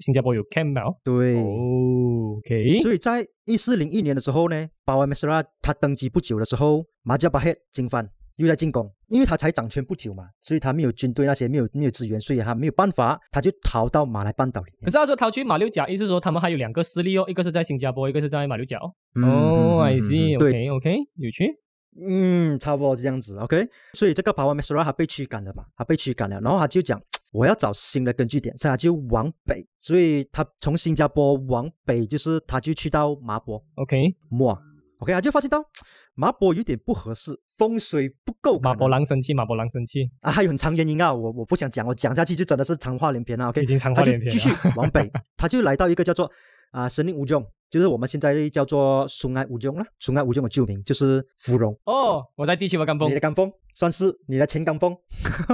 [0.00, 0.94] 新加坡有 camp 了。
[1.04, 1.36] 对。
[1.36, 14.84] 哦，OK，所以在一四零一年的时候呢，巴瓦梅斯拉他登基不久的时候，马加巴黑进犯又在进攻，因为他才掌权不久嘛，所以他没有军队那些没有没有资源，所以他没有办法，他就逃到马来半岛里面。
[14.84, 18.94] 可是他说逃去马六甲，意思说他们还有两个势力哦，一个是在新加坡，一个是在马六甲哦。
[19.14, 21.54] ，I 嗯嗯 see，对，OK，OK，有趣。
[22.00, 23.68] 嗯，差不多这样子，OK。
[23.94, 27.00] 所以这个巴瓦梅斯拉他被驱赶了嘛，他被驱赶了，然后他就讲
[27.32, 34.56] 我要找新的根据点，所以他就往北，所以他从新加坡往北，就是他就去到麻坡 OK，莫
[34.98, 35.64] ，OK，他就发现到
[36.14, 43.62] 麻坡有点不合适，风水不够可能，马博狼生气，马博狼生气，啊，还有很长原因啊，我我不想讲，我讲下去就真的是长话连篇了，OK。
[43.62, 44.50] 已经长话连篇继续。
[44.76, 46.30] 往北， 他就来到一个叫做
[46.70, 54.96] 啊神灵乌中，就是我们现在叫做松爱五中啦，松爱五中的旧名就是芙蓉，哦，我在地球的干崩你的干风算是你的前干风，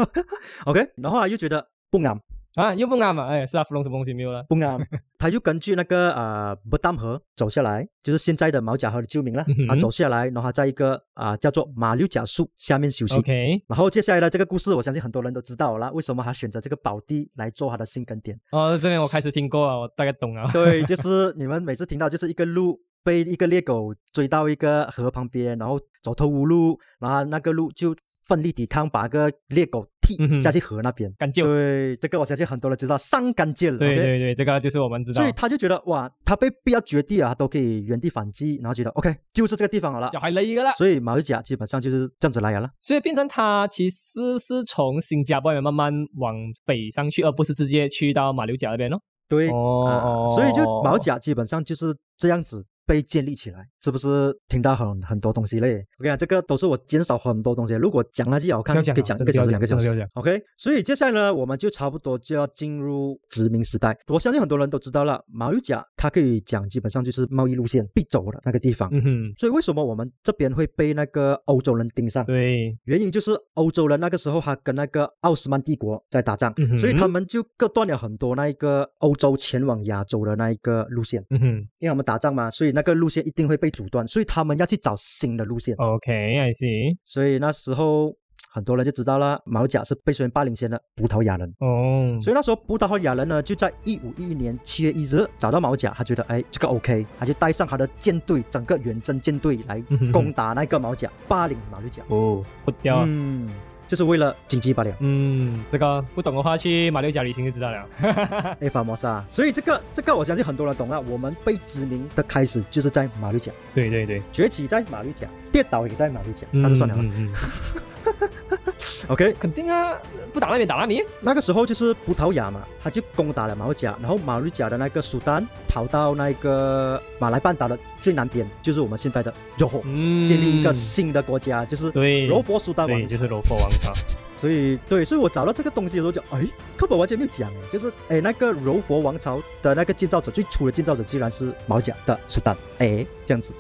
[0.65, 0.89] OK。
[0.97, 2.19] 然后啊又觉得不安
[2.57, 3.27] 啊，又不啱嘛？
[3.27, 4.43] 哎，是啊，芙蓉什么东西没有了？
[4.49, 4.79] 不安，
[5.19, 9.67] 他就根据那个啊不丹河走下来，就是现在的毛甲河的旧名了嗯。
[9.69, 13.19] 他走下来，然后他在一个啊叫做马六甲树下面休息。
[13.19, 18.39] OK，然后接下来的这个故事，我相信很多人都知道了，为什么他选择这个宝地来做他的新根点？
[18.53, 20.49] 哦，这边我开始听过了，我大概懂了。
[20.53, 27.95] 对， 就是你们每次听到就是一个鹿被一个猎狗追到一个河旁边，然后走投无路，然后那个鹿就
[28.27, 31.13] 奋力抵抗，把个猎狗踢嗯哼下去河那边。
[31.19, 31.45] 干救。
[31.45, 33.79] 对，这个我相信很多人知道，上干剑了。
[33.79, 35.33] 对对对，这个就是我们知道所以。
[35.33, 40.19] 他就觉得哇，他被逼到绝地啊，他都可以原地反击，然后觉得 OK，就是这个地方好了就。
[40.19, 42.69] 还雷个啦，所以马六甲基本上就是这样子来了。
[42.83, 49.01] 所以变成他其实是从新加坡慢慢往北上去，而不是直接去到马六甲那边咯。
[49.29, 57.75] 对，哦啊，所以就马六甲基本上就是这样子被建立起来，是不是听到很很多东西嘞我跟你讲，这个都是我减少很多东西。
[57.75, 60.09] 如果讲那句好看，可以讲一个小时、两个小时。
[60.15, 63.97] OK，所以接下来呢，我们就差不多就要进入殖民时代。
[64.07, 68.89] 我相信很多人都知道了，马六甲它可以讲基本上就是贸易路线必走的那个地方。
[68.93, 72.25] 嗯哼，所以为什么我们这边会被那个欧洲人盯上？
[72.25, 81.25] 对，原因就是欧洲人那个时候他跟那个奥斯曼帝国在打仗，嗯所以他们就割断了很多那一个欧洲前往亚洲的那一个路线。
[81.31, 81.47] 嗯哼
[81.79, 85.75] 因为我们打仗嘛，所以那个路线一定会被阻断，所以他们要去找新的路线。
[85.79, 88.15] ，OK，I see，所以那时候
[88.53, 91.49] 很多人就知道了，马六甲是被孙霸领先的葡萄牙人。
[91.61, 102.03] 哦，所以那时候葡萄牙人呢，就在一五一一年七月一日找到马六甲，他觉得哎这个 OK，他就带上他的舰队，整个远征舰队来攻 打那个马六甲，霸凌马六甲。
[102.09, 103.05] 哦，不掉啊。
[103.07, 103.49] 嗯，
[103.87, 104.93] 就是为了经济罢了。
[105.01, 107.87] 嗯，这个不懂的话去马六甲旅行就知道了。
[108.61, 111.01] 哎，法摩萨，所以这个这个我相信很多人懂了。
[111.03, 117.03] 我们被殖民的开始就是在马六甲，对对对，崛起在马六甲，跌倒也在马六甲，那就算了吧。
[117.03, 117.83] 嗯嗯嗯
[119.09, 119.97] OK，肯定啊，
[120.33, 121.03] 不打那边打那里。
[121.21, 133.09] 那个时候就是葡萄牙嘛，他就攻打了马六甲，然后马六甲的那个苏丹逃到那个马来半岛的最南边，就是我们现在的柔佛，嗯，建立一个新的国家，就是对柔佛苏丹王对，朝。
[133.09, 133.93] 就是柔佛王朝。
[134.37, 143.53] 所以对，所以我找到这个东西的时候就，哎，课本完全没有讲哎，就是哎那个柔佛王朝的那个建造者，最初的建造者竟然是马六甲的苏丹，哎这样子，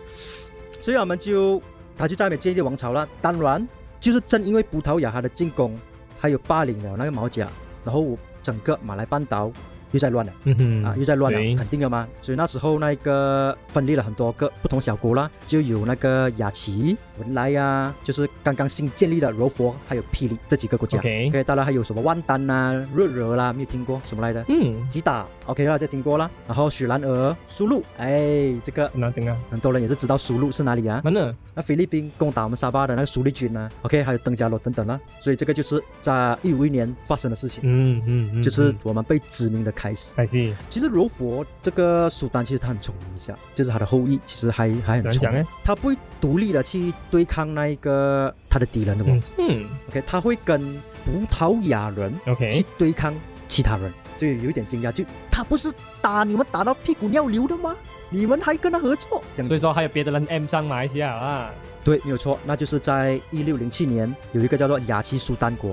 [0.80, 1.62] 所以我们就
[1.96, 3.08] 他就在那边建立王朝了。
[3.22, 3.66] 当然，
[4.06, 5.76] 就是正因为葡萄牙他的进攻，
[6.16, 7.48] 还有霸凌了那个毛甲，
[7.84, 9.50] 然后整个马来半岛
[9.92, 10.32] 又在乱了。
[10.44, 12.06] 嗯哼啊，又在乱了，肯定的嘛。
[12.22, 20.98] 所以那时候那个分裂了很多个不同小国啦，就有那个雅琪、文莱呀，就是刚刚新建立的柔佛，还有霹雳这几个国家。
[20.98, 24.44] OK 当然还有什么万丹呐、热热啦，没有听过什么来的？
[24.48, 26.30] 嗯，吉打，OK 啦，这听过啦。
[26.46, 29.36] 然后雪兰莪、苏禄，哎，这个很难听啊。
[29.50, 31.02] 很多人也是知道苏禄是哪里啊。
[31.54, 35.00] 那菲律宾攻打我们沙巴的那个苏力军啊，OK，还有登嘉楼等等啦。
[35.20, 40.14] 所以这个就是在一五一年发生的事情，嗯嗯嗯，就是我们被殖民的开始。
[40.16, 45.46] 还是其实柔佛这个苏丹其实他很聪明一下，就是他的后裔其实还还很聪明。
[45.62, 49.46] 他不会独立的去对抗那一个他的敌人的嘛、嗯。
[49.62, 50.60] 嗯 OK，他会跟
[51.04, 53.14] 葡萄牙人去，OK，去对抗
[53.46, 57.76] 其他人，所以有一点惊讶，就他不是打你们打到屁股尿流的吗？
[58.08, 61.50] 你们还跟他合作，所以说还有别的人 M 上马来西亚啊，
[61.86, 65.72] 对，没有错，那就是在一六零七年有一个叫做雅琪苏丹国，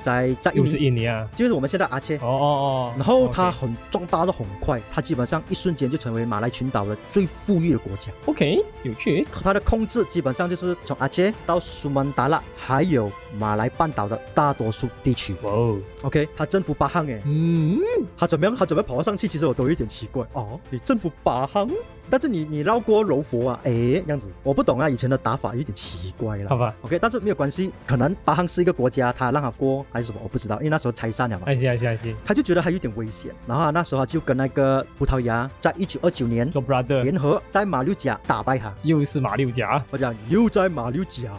[0.00, 8.12] 在在印又是，印尼啊，就是我们现在阿切哦哦哦，然后它很壮大的很快，它基本上一瞬间就成为马来群岛的最富裕的国家。
[8.26, 15.34] OK 有趣，它的控制基本上就是从阿切到苏门答腊，还有马来半岛的大多数地区。
[15.42, 17.80] 哇哦，OK，它征服八항诶，嗯，
[18.16, 18.54] 它怎么样？
[18.56, 19.26] 它怎么跑上去？
[19.26, 20.60] 其实我都有一点奇怪哦。
[20.70, 21.68] 你征服八 항，
[22.10, 26.48] 但是你你绕过柔佛啊，诶，这样子，我不懂啊，以前的打法有点奇怪了。
[26.48, 31.46] 好吧，OK，但是没有关系，可能巴汉是一个国家，他让他过还是什么，我不知道，因为那时候拆散了嘛。
[31.46, 38.72] 还是还是还是他就觉得他有点危险，然后啊那时候他就跟那个葡萄牙在一九二九年做 brother，联合在马六甲打败他。
[38.82, 41.32] 又是马六甲，我讲又在马六甲，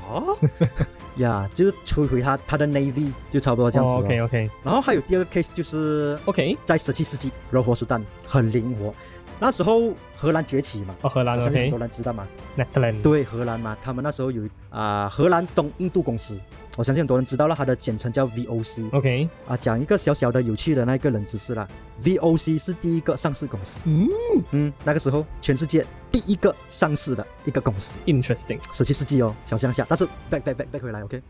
[1.18, 3.98] 呀，就是摧毁他他的 navy，就差不多这样子、哦。
[4.04, 8.94] OK OK 然后还有第二个 case 就是 OK，在十七世纪，柔佛苏丹很灵活。
[9.40, 12.28] 那时候荷兰崛起嘛，哦荷兰 OK，多人知道嘛。
[12.58, 16.40] Netherlands，对，荷兰嘛，他们那时候有啊、荷兰东印度公司，
[16.78, 18.90] 我相信很多人知道了，它的简称叫 VOC。
[18.94, 21.68] OK，啊，讲一个小小的有趣的那个冷知识啦
[22.02, 23.80] ，VOC 是第一个上市公司。
[23.86, 24.08] 嗯
[24.52, 31.22] 嗯，那个时候全世界第一个上市的一个公司，，interesting，十七世纪哦，想象一下，但是 back back back back 回来，OK。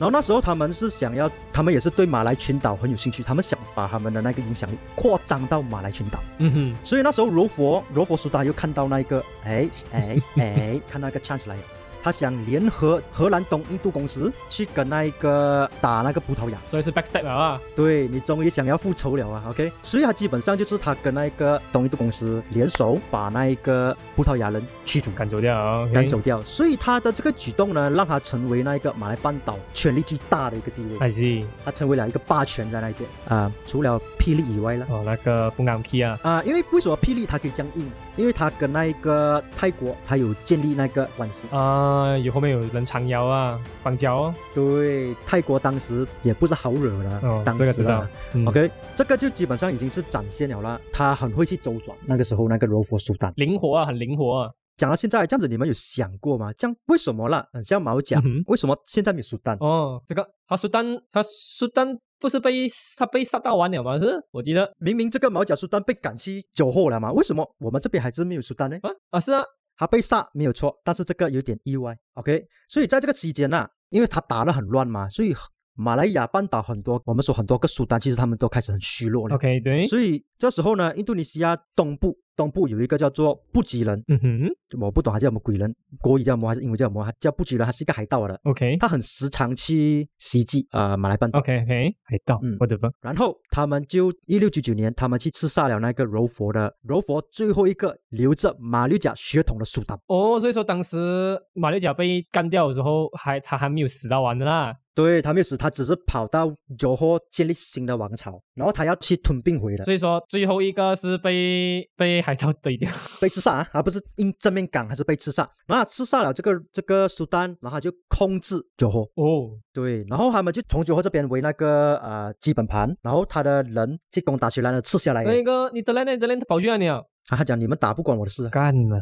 [0.00, 6.18] 然后那时候他们是想要，他们也是对马来群岛很有兴趣，他们想把他们的那个影响力扩张到马来群岛。
[6.38, 11.62] 嗯哼，所以那时候罗佛罗佛苏达又看到那个，哎哎哎， 看那个 chance 来了，
[12.02, 16.58] 他想联合荷兰东印度公司去跟那一个打那个葡萄牙。
[16.70, 19.70] 所以是 backstep 了啊，对你终于想要复仇了啊，OK？
[19.82, 25.10] 所以他基本上就是他跟那一个东印度公司联手，把那一个葡萄牙人驱逐。
[25.10, 37.90] 赶走掉赶走掉，所以他的这个举动呢，让他成为那一个马来半岛权力最大的一个地位，还是他成为了一个霸权在那边啊、除了霹雳以外了哦那个不啱 key 啊，啊、因为为什么霹雳它可以这样硬？
[38.16, 41.46] 因为他跟那一个泰国，他有建立那个关系。
[41.50, 48.10] 啊有后面有人撑腰啊，绑脚哦，对，泰国当时也不是好惹的，哦当时这个知道啊。
[48.34, 51.96] 嗯 OK，这个就基本上已经是展现了啦，他很会去周转。
[52.06, 56.52] 那个时候那个柔佛苏丹，灵活啊，很灵活啊，讲到现在这样子，你们有想过吗？
[56.54, 57.46] 这样为什么啦？
[57.52, 59.56] 很像毛讲，嗯为什么现在没有苏丹？
[59.60, 62.66] 哦，这个他苏丹他苏丹不是被
[62.98, 63.98] 他被杀到完了吗？
[63.98, 68.76] 是，我记得明明这个毛甲苏丹被赶去酒后了嘛，为什么我们这边还是没有苏丹呢？
[68.82, 69.42] 啊啊是啊，
[69.76, 71.96] 他被杀没有错，但是这个有点意外。
[72.14, 75.34] OK，所以在这个期间呢、因为他打得很乱嘛，所以
[75.74, 79.34] 马来亚半岛很多我们说很多个苏丹，其实他们都开始很虚弱了。
[79.34, 87.04] OK 对，所以这时候呢，印度尼西亚东部东部有一个叫做布吉人，嗯哼我不懂他叫什么鬼人，国语叫什么还是英文叫什么？
[87.04, 91.38] 他叫布吉人，他是一个海盗的，，OK 他很时常去袭击呃马来半岛。
[91.38, 99.98] OK OK，海盗嗯，我的吧，然后他们就一六九九年，他们去刺杀了那个柔佛的柔佛最后一个留着马六甲血统的苏丹。
[100.06, 104.74] 哦，所以说当时马六甲被干掉的时候，还他还没有死到完的啦。
[105.02, 112.90] 对他没有死，他只是跑到柔佛建立新的王朝，然后他要去吞并回来，所以说最后一个是被被海盗怼掉。
[113.20, 115.48] 被刺杀啊，而不是因正面刚，还是被刺杀。
[115.66, 119.02] 然后刺杀了这个这个苏丹，然后他就控制柔佛。
[119.14, 125.32] 哦，对，然后他们就从柔佛这边为那个呃基本盘，然后他的人去攻打雪兰的刺下来了。
[125.32, 127.04] 那个你的嘞，你的嘞，跑去哪里了？
[127.30, 129.00] 啊，他讲你们打不管我的事啊，干了，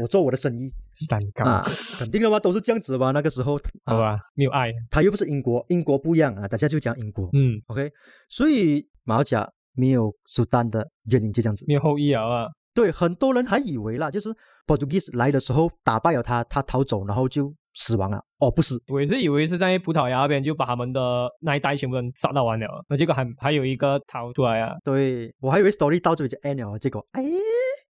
[0.00, 1.66] 我做我的生意鸡蛋糕，啊，
[1.98, 3.10] 肯定了嘛，都是这样子吧？
[3.10, 4.72] 那个时候，啊，好吧，没有爱。
[4.90, 7.28] 他又不是英国，英国不一样啊，大家就讲英国。
[7.32, 7.90] 嗯，OK，
[8.28, 11.64] 所以马六甲没有苏丹的原因就这样子。
[11.66, 12.48] 没有后裔了啊。
[12.72, 14.28] 对，很多人还以为啦，就是
[14.66, 18.20] Portuguese 来的时候打败了他，他逃走，然后就死亡了。
[18.38, 27.22] 哦，不是，我也是以为是在葡萄牙那边就把他们的那一代全部人杀到完了，那结果还还有一个逃出来啊，对我还以为 story 到这里就 end 了，结果哎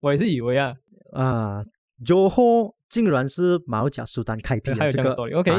[0.01, 0.75] 我也是以为啊，
[1.13, 1.63] 啊
[2.05, 5.51] j o h o 竟然是马六甲苏丹开辟还有这样了这个 story OK，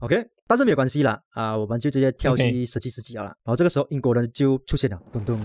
[0.00, 3.34] OK，但是没有关系啦，啊，我们就直接跳去十七世纪了啦。
[3.44, 5.40] 然后这个时候英国人就出现了，咚咚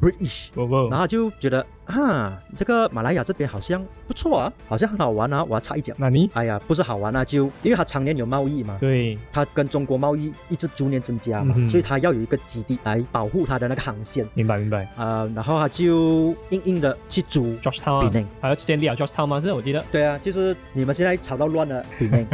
[0.00, 0.48] ，British。
[0.88, 5.92] 然，后就觉得啊，这个马来亚这边好像不错啊，好像很好玩啊，我要插一脚。
[5.98, 14.26] 那你哎呀，不是好玩啊，就因为他常年有贸易嘛，对他跟中国贸易一直逐年增加嘛，嗯所以他要有一个基地来保护他的那个航线。
[14.32, 18.26] 明白明白呃，然后他就硬硬的去租，George Town 啊比内。
[18.40, 19.38] 还要建立啊 George Town 吗？
[19.38, 22.26] 是我记得，对啊，就是你们现在吵到乱了，比内。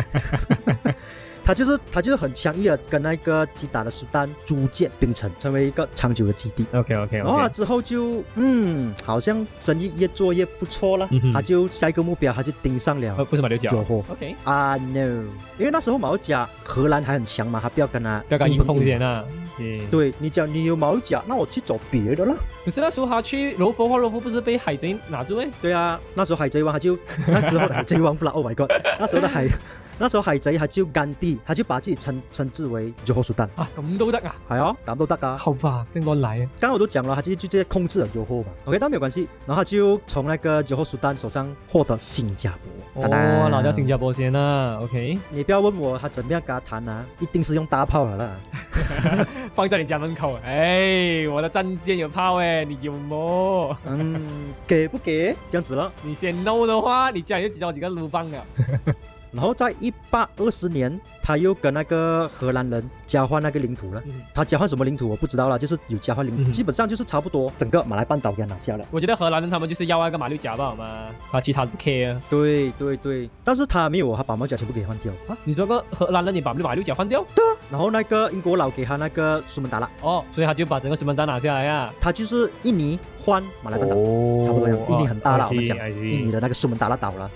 [1.44, 6.64] 他就是他就是很强硬的跟那个吉打的苏丹租建槟城，成为一个长久的基地。
[6.72, 14.02] OK OK 然后他 OK，之后就嗯，好像生意越做越不错了，嗯他就下一个目标他就盯上了呃不是马六甲酒后。
[14.08, 15.24] ，OK，啊、no！
[15.58, 19.22] 因为那时候马六甲荷兰还很强嘛，他不要跟他不要跟硬碰硬先啊，
[19.58, 22.34] 是对你讲你有马六甲，那我去找别的啦。
[22.64, 25.48] 可是那时候他去柔佛话，柔佛不是被海贼拿住诶？
[25.60, 28.70] 对啊，那时候海贼王他就那时候的海贼王不啦，Oh my god！
[28.98, 29.46] 那时候的海
[29.96, 34.34] 那時候海贼他就甘地，他就把自己稱稱之為佐蘇丹，啊，咁都得啊？
[34.48, 35.36] 係啊，咁都得啊。
[35.36, 36.46] 好吧，跟我來啊！
[36.58, 39.26] 剛剛我都講了，他就就直接控制了佐後嘛，OK，但沒有關係。
[39.46, 42.50] 然後他就從那個佐後蘇丹手上獲得新加
[42.94, 43.02] 坡。
[43.04, 48.30] 哦，拿掉新加坡先啦，OK，你不要問我他怎麼樣跟他談啊，一定是用大炮了啦。
[49.54, 50.36] 放在你家门口。
[50.44, 53.76] 哎，我的戰艦有炮哎，你有么？
[53.86, 55.34] 嗯，给不给？
[55.50, 55.90] 这样子了。
[56.02, 58.46] 你先 no 的话，你家里就知道几个撸棒了。
[59.34, 64.00] 然后在一八二十年，他又跟那个荷兰人交换那个领土了。
[64.06, 68.84] 嗯他交换什么领土我不知道了，就是有交换领土，嗯基本上就是差不多整个马来半岛给他拿下了。
[68.90, 70.84] 我觉得荷兰人他们就是要那个马六甲吧，好吗？
[71.32, 72.22] 啊，其他不 care 啊。
[72.30, 75.12] 對對對，但是他没有，他把马六甲全部给换掉。
[75.28, 77.24] 啊，你说个荷兰人你把马六甲换掉？
[77.34, 81.92] 对然后那个英国佬给他那个苏门答腊，哦，所以他就把整个苏门答拿下来啊。
[82.00, 84.68] 他就是印尼换马来半岛，哦差不多。
[84.68, 87.30] 印尼很大了，我們 I 講 see, I 印尼的那个苏门答臘島啦，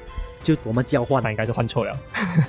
[0.55, 1.30] 就我们交换他。
[1.30, 1.94] 应该是换错了。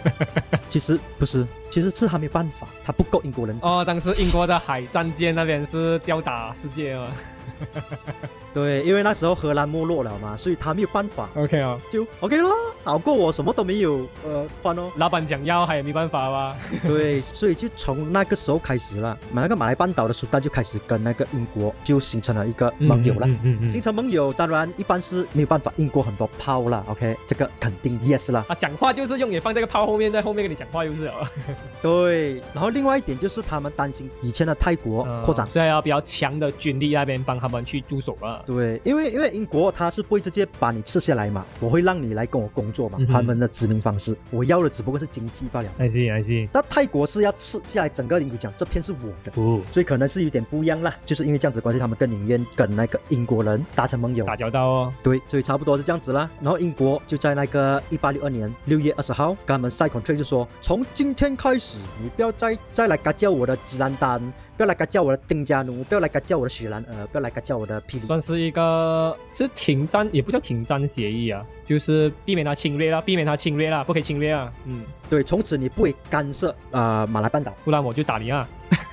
[0.69, 3.57] 其实不是，其实是他没办法，他不够英国人。
[3.61, 7.07] 哦，当时英国的海战舰那边是吊打世界嘛。
[8.53, 12.49] 對，因为那时候荷兰没落了嘛，所以他没有办法，OK 哦，就 OK 咯，
[12.83, 14.91] 好过我什么都没有，呃，换哦。
[14.95, 16.57] 老板讲要，还也没办法吧。
[16.83, 23.27] 对，所以就从那个时候开始了，买那个马来半岛的苏丹就开始跟那个英国就形成了一个盟友了。
[23.27, 28.43] 嗯嗯嗯形成盟友，当然一般是没有办法，英国很多炮了，OK，这个肯定 yes 啦。
[28.47, 31.13] 啊，讲话就是用也放这个炮后面，在后面跟你讲话就是了。
[31.83, 35.47] 对，然后另外一点就是他们担心以前的泰国扩展。
[35.49, 38.43] 所以要比较强的军力那邊幫他们去驻守啊。
[38.45, 45.69] 对，因为因为英国他是不会直接把你吃下来嘛，我会让你来跟我工作嘛，嗯他们的殖民方式，我要的只不过是经济罢了。
[45.77, 46.49] I see I see。
[46.51, 50.95] 但泰国是要吃下来整个领土讲，这片是我的，哦，所以可能是有点不一样啦。
[51.05, 54.25] 就是因为这样子的關係，他们更宁愿跟那个英国人达成盟友。
[54.25, 54.93] 打交道哦。
[55.01, 56.29] 对，所以差不多是这样子啦。
[56.41, 64.21] 然后英国就在那个一八六二年六月二十号，跟他们 sign contract 就说，从今天开始，你不要再再来干叫我的吉兰丹，
[64.59, 68.05] 不要来个叫我的丁家奴，不要来个叫我的雪兰莪，不要来个叫我的霹雳。
[68.05, 74.51] 算是一个这停战也不叫停战协议啊，就是避免他侵略啦，避免他侵略啦，不可以侵略啊。
[74.65, 77.55] 嗯，对，从此你不会干涉啊、马来半岛。
[77.63, 78.45] 不然我就打你啊。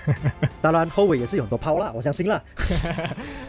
[0.62, 2.40] 当然后尾也是有很多炮啦，我相信啦。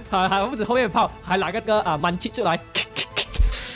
[0.09, 2.59] 还还不止后面炮，还拿个个啊满气出来。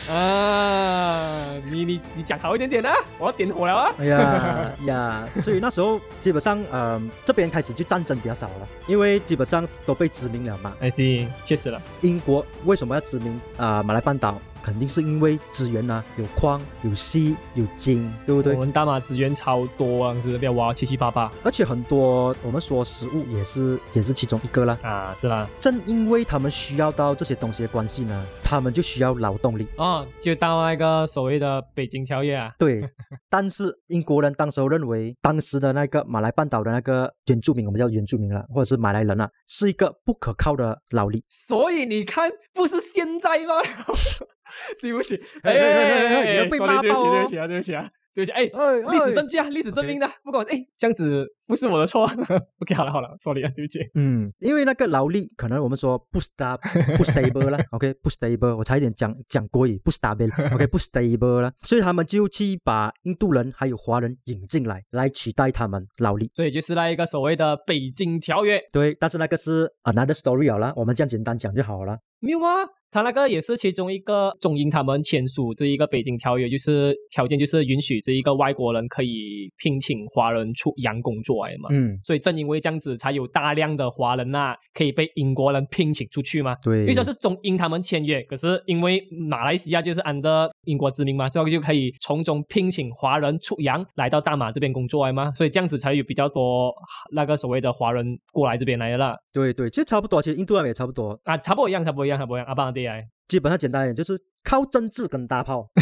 [0.10, 3.92] 啊，你你你讲好一点点啊，我要点火了啊。
[4.00, 10.74] 哎呀 呀，所以那时候基本上，呃，这边开始就战争比较少了，因为基本上都被殖民了嘛。
[10.80, 11.82] I see，确实了。
[12.02, 14.42] 英国为什么要殖民啊、马来半岛？
[14.64, 18.60] 肯定是因为资源啊，有矿、有锡、有金，对不对我？
[18.60, 24.78] 们大马资源超多啊，是不要挖七七八八而且很多我们说食物也是也是其中一个啦。
[24.84, 25.50] 啊，是啦。
[25.60, 29.68] 正因为他们需要到这些东西的关系呢，他们就需要劳动力。
[29.78, 32.52] 哦，就到那个所谓的北京条约啊。
[32.58, 32.82] 对，
[33.30, 41.24] 但是英国人当时候认为，当时的那个马来半岛的那个原住民，我们叫原住民了，或者是马来人啊，是一个不可靠的劳力。
[41.30, 43.56] 所以你看，不是现在吗？
[44.82, 52.06] 对不起，哎哎哎你要被骂对不起，爆哦对不起啊，对不起啊，对不起，哎，哎历史证据啊，历史证明的，不管哎，这样子不是我的错。
[52.64, 53.80] OK，好了好了，sorry 啊，对不起。
[53.96, 56.58] 嗯，因为那个劳力可能我们说不 stab
[56.98, 66.32] 不 stable 啦，OK 不 stable，我差一点讲讲国语不 stable，OK 不 stable 啦，所以他们就去把印度人还有华人引进来，来取代他们劳力。
[66.34, 71.98] 所以就是那一个所谓的北京条约，对，但是那个是 another story 好了，我们这样简单讲就好了。
[72.22, 72.64] 没有啊？
[72.92, 81.70] 他那个也是其中一个中英他们签署这一个北京条约，就是条件就是允许这一个外国人可以聘请华人出洋工作来嘛。
[81.72, 86.56] 嗯，所以正因为这样子，才有大量的华人呐、可以被英国人聘请出去嘛。
[86.64, 96.74] 对，因为说是中英他们签约，可是因为马来西亚就是安的英国殖民嘛，所以就可以从中聘请华人出洋来到大马这边工作来嘛，所以这样子才有比较多
[97.12, 99.16] 那个所谓的华人过来这边来的啦。
[99.34, 102.46] 对对，其实差不多，其实印度那边也差不多，啊，差不多一样，差不多一样，差不多一样。
[102.48, 105.70] 阿邦的哎，基本上简单一点就是靠政治跟大炮。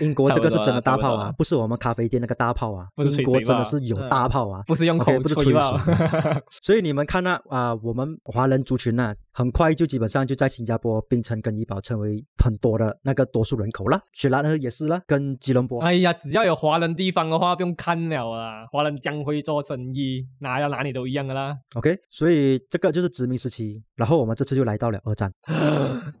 [0.00, 4.62] 英国这个是真的大炮啊，啊不是我们咖啡店那个大炮啊，英国真的是有嗯大炮啊。
[4.66, 5.84] 不是用口不是吹吹吧？
[6.62, 14.00] 所以你们看那啊、我们华人族群呢、很快就基本上就在新加坡、槟城跟怡保成为很多的那个多数人口了。
[14.12, 15.80] 雪兰莪也是了，跟吉隆坡。
[15.82, 18.66] 哎呀，只要有华人地方的话，不用看了啊。
[18.72, 21.56] 华人将会做生意，哪要哪里都一样的啦。
[21.74, 23.82] OK，所以这个就是殖民时期。
[23.94, 25.30] 然后我们这次就来到了二战，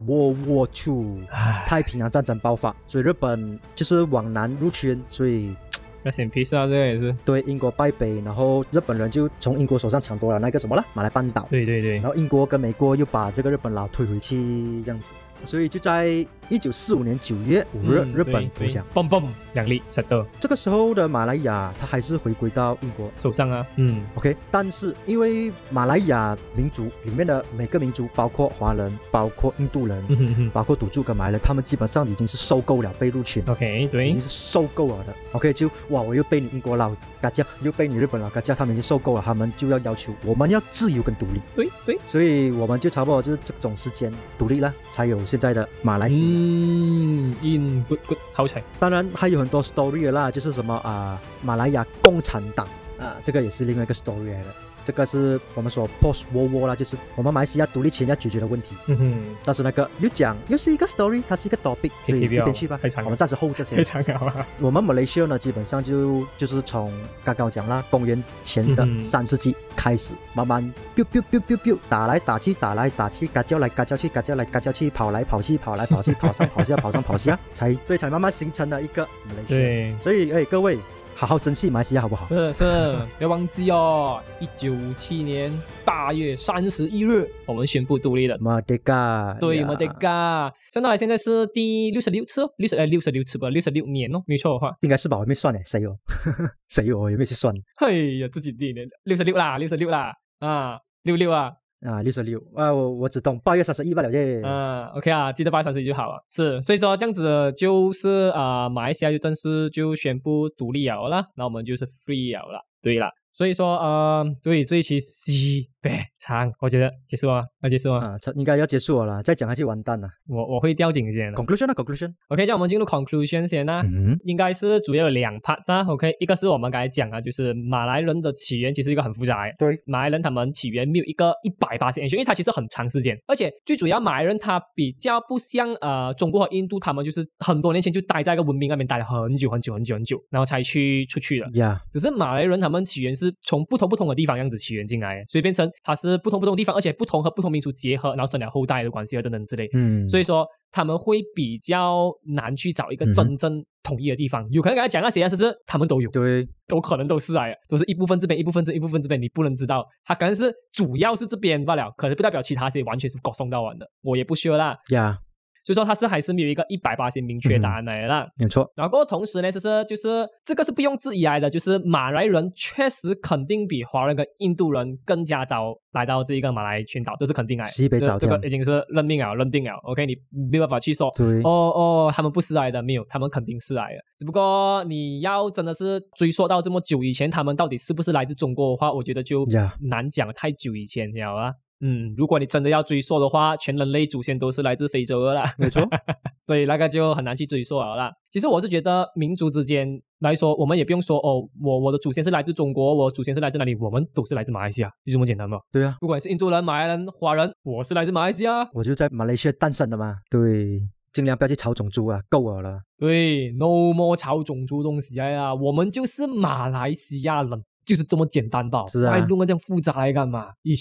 [0.06, 1.24] World War Two，
[1.66, 5.56] 太平洋战争爆发，所以日本就是往南入侵，所以
[6.02, 7.14] 要显皮是啊，这个也是。
[7.24, 11.46] 对英国败北，然后日本人就从英国手上抢夺了那个什么了马来半岛。
[11.50, 14.36] 对对对然，后英国跟美国又把这个日本佬推回去，
[14.82, 15.12] 这样子，
[15.44, 23.10] 所以就在一九四五年九月五日，嗯日本投降。，嘣嘣两粒石头这个时候的马来亚，它还是回归到英国。
[23.22, 33.42] 手上啊，嗯，OK，但是因为马来亚民族里面的每个民族，包括华人、包括印度人、嗯哼哼包括土著跟马来人，他们基本上已经是受够了被入侵。
[33.46, 34.08] ，OK，对。
[34.08, 46.24] 已经，是受够了的，OK，就哇，我又被你英国佬嘎叫，又被你日本佬嘎叫，他们已经受够了，他们就要要求我们要自由跟独立，对对，所以我们就差不多就是这种时间独立了，才有现在的马来西亚。
[46.24, 52.66] 嗯，in good good 好彩，当然还有很多 story 的啦，就是什么啊、马来亚共产党
[52.98, 54.46] 啊，这个也是另外一个 story 来的。
[54.90, 58.74] 这个是我们说 post war war 啦，就是我们马来西亚独立前要解决的问题。
[58.86, 63.84] 嗯哼，但是那个又讲又是一个 story，它是一个 topic，所以一边去吧我们暂时 hold 这些非。
[63.84, 66.92] 常好啊，我们马来西亚呢，基本上就就是从
[67.24, 70.60] 刚刚讲啦，公元前的三世纪开始，慢慢
[70.96, 79.60] biu biu biu biu biu 打来打去，打来打去，嘎叫来嘎叫去，嘎叫来嘎叫去，跑来跑去，跑来跑去，跑上跑下，跑上跑下， 才对，才慢慢形成了一个马来西亚。
[79.60, 79.94] 对。
[80.02, 80.76] 所以，哎，各位
[81.20, 82.26] 好好珍惜马来西亚，好不好？
[82.28, 84.22] 是是，不要忘记哦！
[84.40, 85.52] 一九五七年
[85.84, 88.38] 八月三十一日，我们宣布独立了。
[88.40, 94.74] 马德嘎，对，呀我的嘎，算到来现在是第六十六次哦，六十呃六十六次吧，六十六年哦，没错的话。
[94.80, 95.18] 应该是吧？
[95.18, 95.94] 我还没算呢，谁哦？
[96.68, 97.10] 谁哦？
[97.10, 97.54] 有没有去算
[97.86, 101.52] 哎呀，自己第年六十六啦，六十六啦，啊，六六啊，
[101.82, 102.02] 啊？
[102.02, 104.40] 六十六啊，我我只懂八月三十一罢了耶。
[104.44, 106.22] 嗯，OK 啊，记得八月三十一就好了。
[106.30, 112.60] 是，所以说这样子就是啊、马来西亚就正式就宣布独立了啦，那我们就是 free 了啦。
[112.82, 120.08] 对了，所以说呃，对这一期 C 别长，我觉得结束啊，要结束啊，啊，应该要结束了啦，再讲下去完蛋了。
[120.28, 121.38] 我我会掉颈先的。
[121.42, 122.12] Conclusion 啊，conclusion。
[122.28, 123.82] OK，这样我们进入 conclusion 先啦。
[123.82, 141.48] 嗯应该是主要有两 part 啊，OK，一个是我们刚才讲啊，就是马来人的起源其实一个很复杂的，对，马来人他们起源没有一个一百八十因为它其实很长时间，而且最主要马来人他比较不像呃中国和印度，他们就是很多年前就待在一个文明那边待了很久很久很久很久，然后才去出去的。
[141.54, 149.68] 呀，只是马来人他们起源是从不同不同的地方这样子起源进来的，所以变成它是不同不同地方，而且不同和不同民族结合，然后生了后代的关系啊等等之类。
[149.74, 154.46] 嗯，所以说他们会比较难去找一个真正统一的地方。
[154.50, 164.76] 有可能刚才讲那些啊，其实他们都有，对，都可能都是啊，都是一部分这边，一部分这一部分这边，你不能知道，他可能是主要是这边罢了，可能不代表其他些完全是搞送到完的，我也不 sure 啦。
[164.90, 165.18] 呀，
[165.62, 168.26] 所以说他是还是没有一个一百八十明确答案来的啦。
[168.38, 177.70] 没错，然后同时呢，就是就是这个是不用质疑来的，就是马来人确实肯定比华人跟印度人更加早来到这一个马来群岛，这是肯定来的。
[177.70, 179.72] 西北早跳这这个已经是认命了，认定了。
[179.84, 180.16] OK，你
[180.50, 184.02] 没办法去说对，哦哦，他们不是来的，没有，他们肯定是来的。
[184.18, 191.52] 只不过你要真的是追溯到这么久以前，他们到底是不是来自中国的话，我觉得就呀难讲，太久以前了啊。
[191.80, 195.44] 嗯，如果你真的要追溯的话，全人类祖先都是来自非洲的啦。
[195.58, 195.82] 没错，
[196.44, 198.12] 所以那个就很难去追溯了啦。
[198.30, 205.58] 其实我是觉得民族之间来说，我们也不用说哦，我我的祖先是来自中国，我祖先是来自哪里，我们都是来自马来西亚，就这么简单吧。
[205.72, 208.68] 对啊，不管是印度人、马来人、华人，我是来自马来西亚。
[208.72, 212.82] 我就在马来西亚诞生的嘛，对，尽量不要去炒种族啊，够了啦。
[212.98, 218.86] 对，no more 炒种族东西啊，我们就是马来西亚人，就是这么简单吧？
[218.86, 220.50] 是啊还弄个这样复杂来干嘛？
[220.62, 220.76] 咦，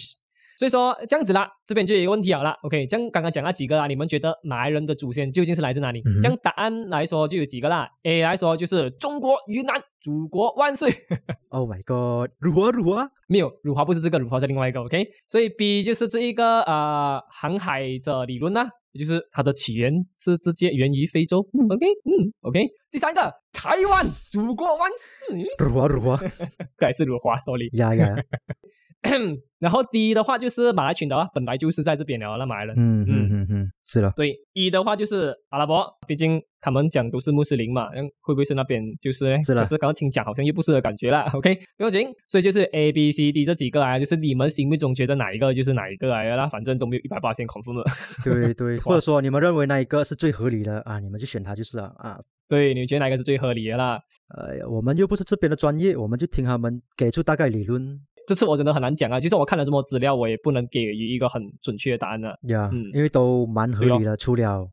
[0.59, 2.51] 所以说这样子啦，这边就有一个问题好了。
[2.63, 6.01] OK，这样刚刚讲了几个啊，你们觉得马来人的祖先究竟是来自哪里？
[6.05, 7.87] 嗯这样答案来说就有几个啦。
[8.03, 10.91] A 来说就是中国云南，祖国万岁。
[11.47, 13.09] Oh my god，如何如何？
[13.29, 14.81] 没有，辱华不是这个，辱华是另外一个。
[14.81, 21.39] OK，所以 B 就是这一个呃航海者理论啦、也就是它的起源是直接源于非洲。
[21.53, 22.67] 嗯 OK，嗯，OK。
[22.91, 24.91] 第三个，台湾，祖国万
[25.29, 26.17] 岁，如何如何？
[26.77, 27.69] 还是辱华，sorry。
[27.77, 28.13] 呀呀，
[29.59, 32.75] 然后 D 的话就是马来群岛啊，本来就是在这边了，那马来人。
[32.77, 39.43] 嗯嗯嗯嗯，是了，对，E 的话就是阿拉伯，毕竟他们讲都是穆斯林嘛，嗯，会不会是那边就是呢？
[39.43, 41.25] 是啦可是刚刚听讲好像又不是的感觉啦。
[41.33, 47.91] OK，不用紧，所以就是 A、B、C、D 这几个啊，就是你们心目中觉得哪一个就是哪一个来的啦，反正都没有一百八千 confirm 的。
[48.23, 52.19] 对 对，或者说你们认为哪一个是最合理的啊，你们就选它就是啊啊。
[52.47, 53.99] 对，你们觉得哪一个是最合理的啦？
[54.35, 62.37] 哎呀，我们又不是这边的专业，我们就听他们给出大概理论这次我真的很难讲啊，就算我看了这么多资料，我也不能给予一个很准确的答案了。
[62.43, 64.69] 呀，嗯因为都蛮合理的，除了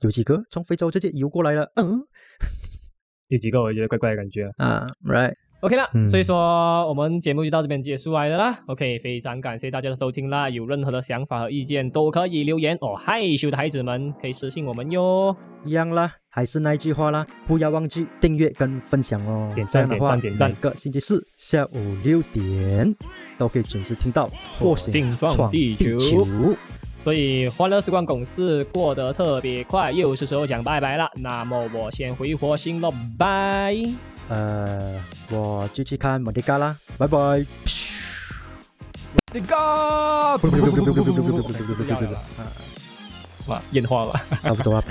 [0.00, 2.00] 有几个从非洲直接游过来了，嗯
[3.28, 4.66] 有几个我觉得怪怪的感觉啊。
[4.66, 5.34] 啊，right，
[5.66, 8.56] OK 啦，嗯所以说我们节目就到这边结束来了啦。
[8.66, 12.94] OK，非常感谢大家的收听啦，有任何的想法和意见都可以留言哦。
[12.94, 15.34] 害羞的孩子们可以私信我们哟。
[15.64, 19.50] 一样啦，还是那句话啦，不要忘记订阅跟分享哦。
[19.56, 22.94] 点赞点赞点赞每个星期四下午六点
[23.36, 24.28] 都可以准时听到
[24.60, 26.24] 火火星星撞闯地球球。
[27.02, 31.10] 所以欢乐时光总是过得特别快，又是时候讲拜拜了。
[31.16, 32.88] 那么我先回火星了，
[33.18, 33.74] 拜。
[34.28, 35.00] 呃，
[35.30, 37.18] 我就去看莫迪嘎啦，拜拜。
[37.18, 37.44] 莫
[39.32, 42.42] 迪嘎不不不不不不不不不不要了啦，啊，
[43.46, 44.24] 哇，烟花吧。
[44.42, 44.84] 差不多啊。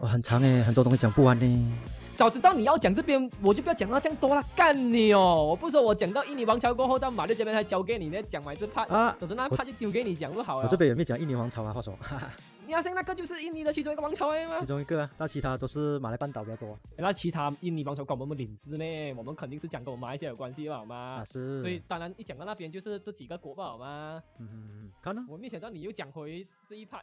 [0.00, 1.72] 哇，很长哎，很多东西讲不完呢。
[2.16, 5.44] 早知道你要讲这边，我就不要讲到这样多了，干你哦！
[5.44, 10.64] 我不说我讲到印尼王朝过后，到马六这边才交给你呢，讲完这 part，啊，等着那 part 就丢给你讲就好了。
[10.64, 11.72] 我这边也没有讲印尼王朝啊？
[11.72, 12.28] 话说，哈哈，
[12.68, 14.66] 你要像那个就是印尼的其中一个王朝哎吗其？
[14.66, 19.14] 中一个啊，那其他都是马来半岛比较多那其他印尼王朝管我们领事呢？
[19.14, 21.24] 我们肯定是讲跟我们马来西亚有关系吧，好吗啊，？
[21.24, 21.62] 是。
[21.62, 24.22] 所以当然一讲到那边就是这几个国吧，好吗？
[24.36, 27.00] 嗯嗯嗯，看呢我没想到你又讲回这一 part，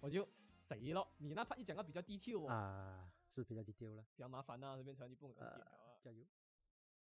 [0.00, 0.28] 我就
[0.68, 1.06] 谁了？
[1.16, 5.96] 你那 part 又讲到比较 detail 哦，啊，是比较 detail 了，比较麻烦啊，这边成就不能讲了啊。
[6.04, 6.18] 加油。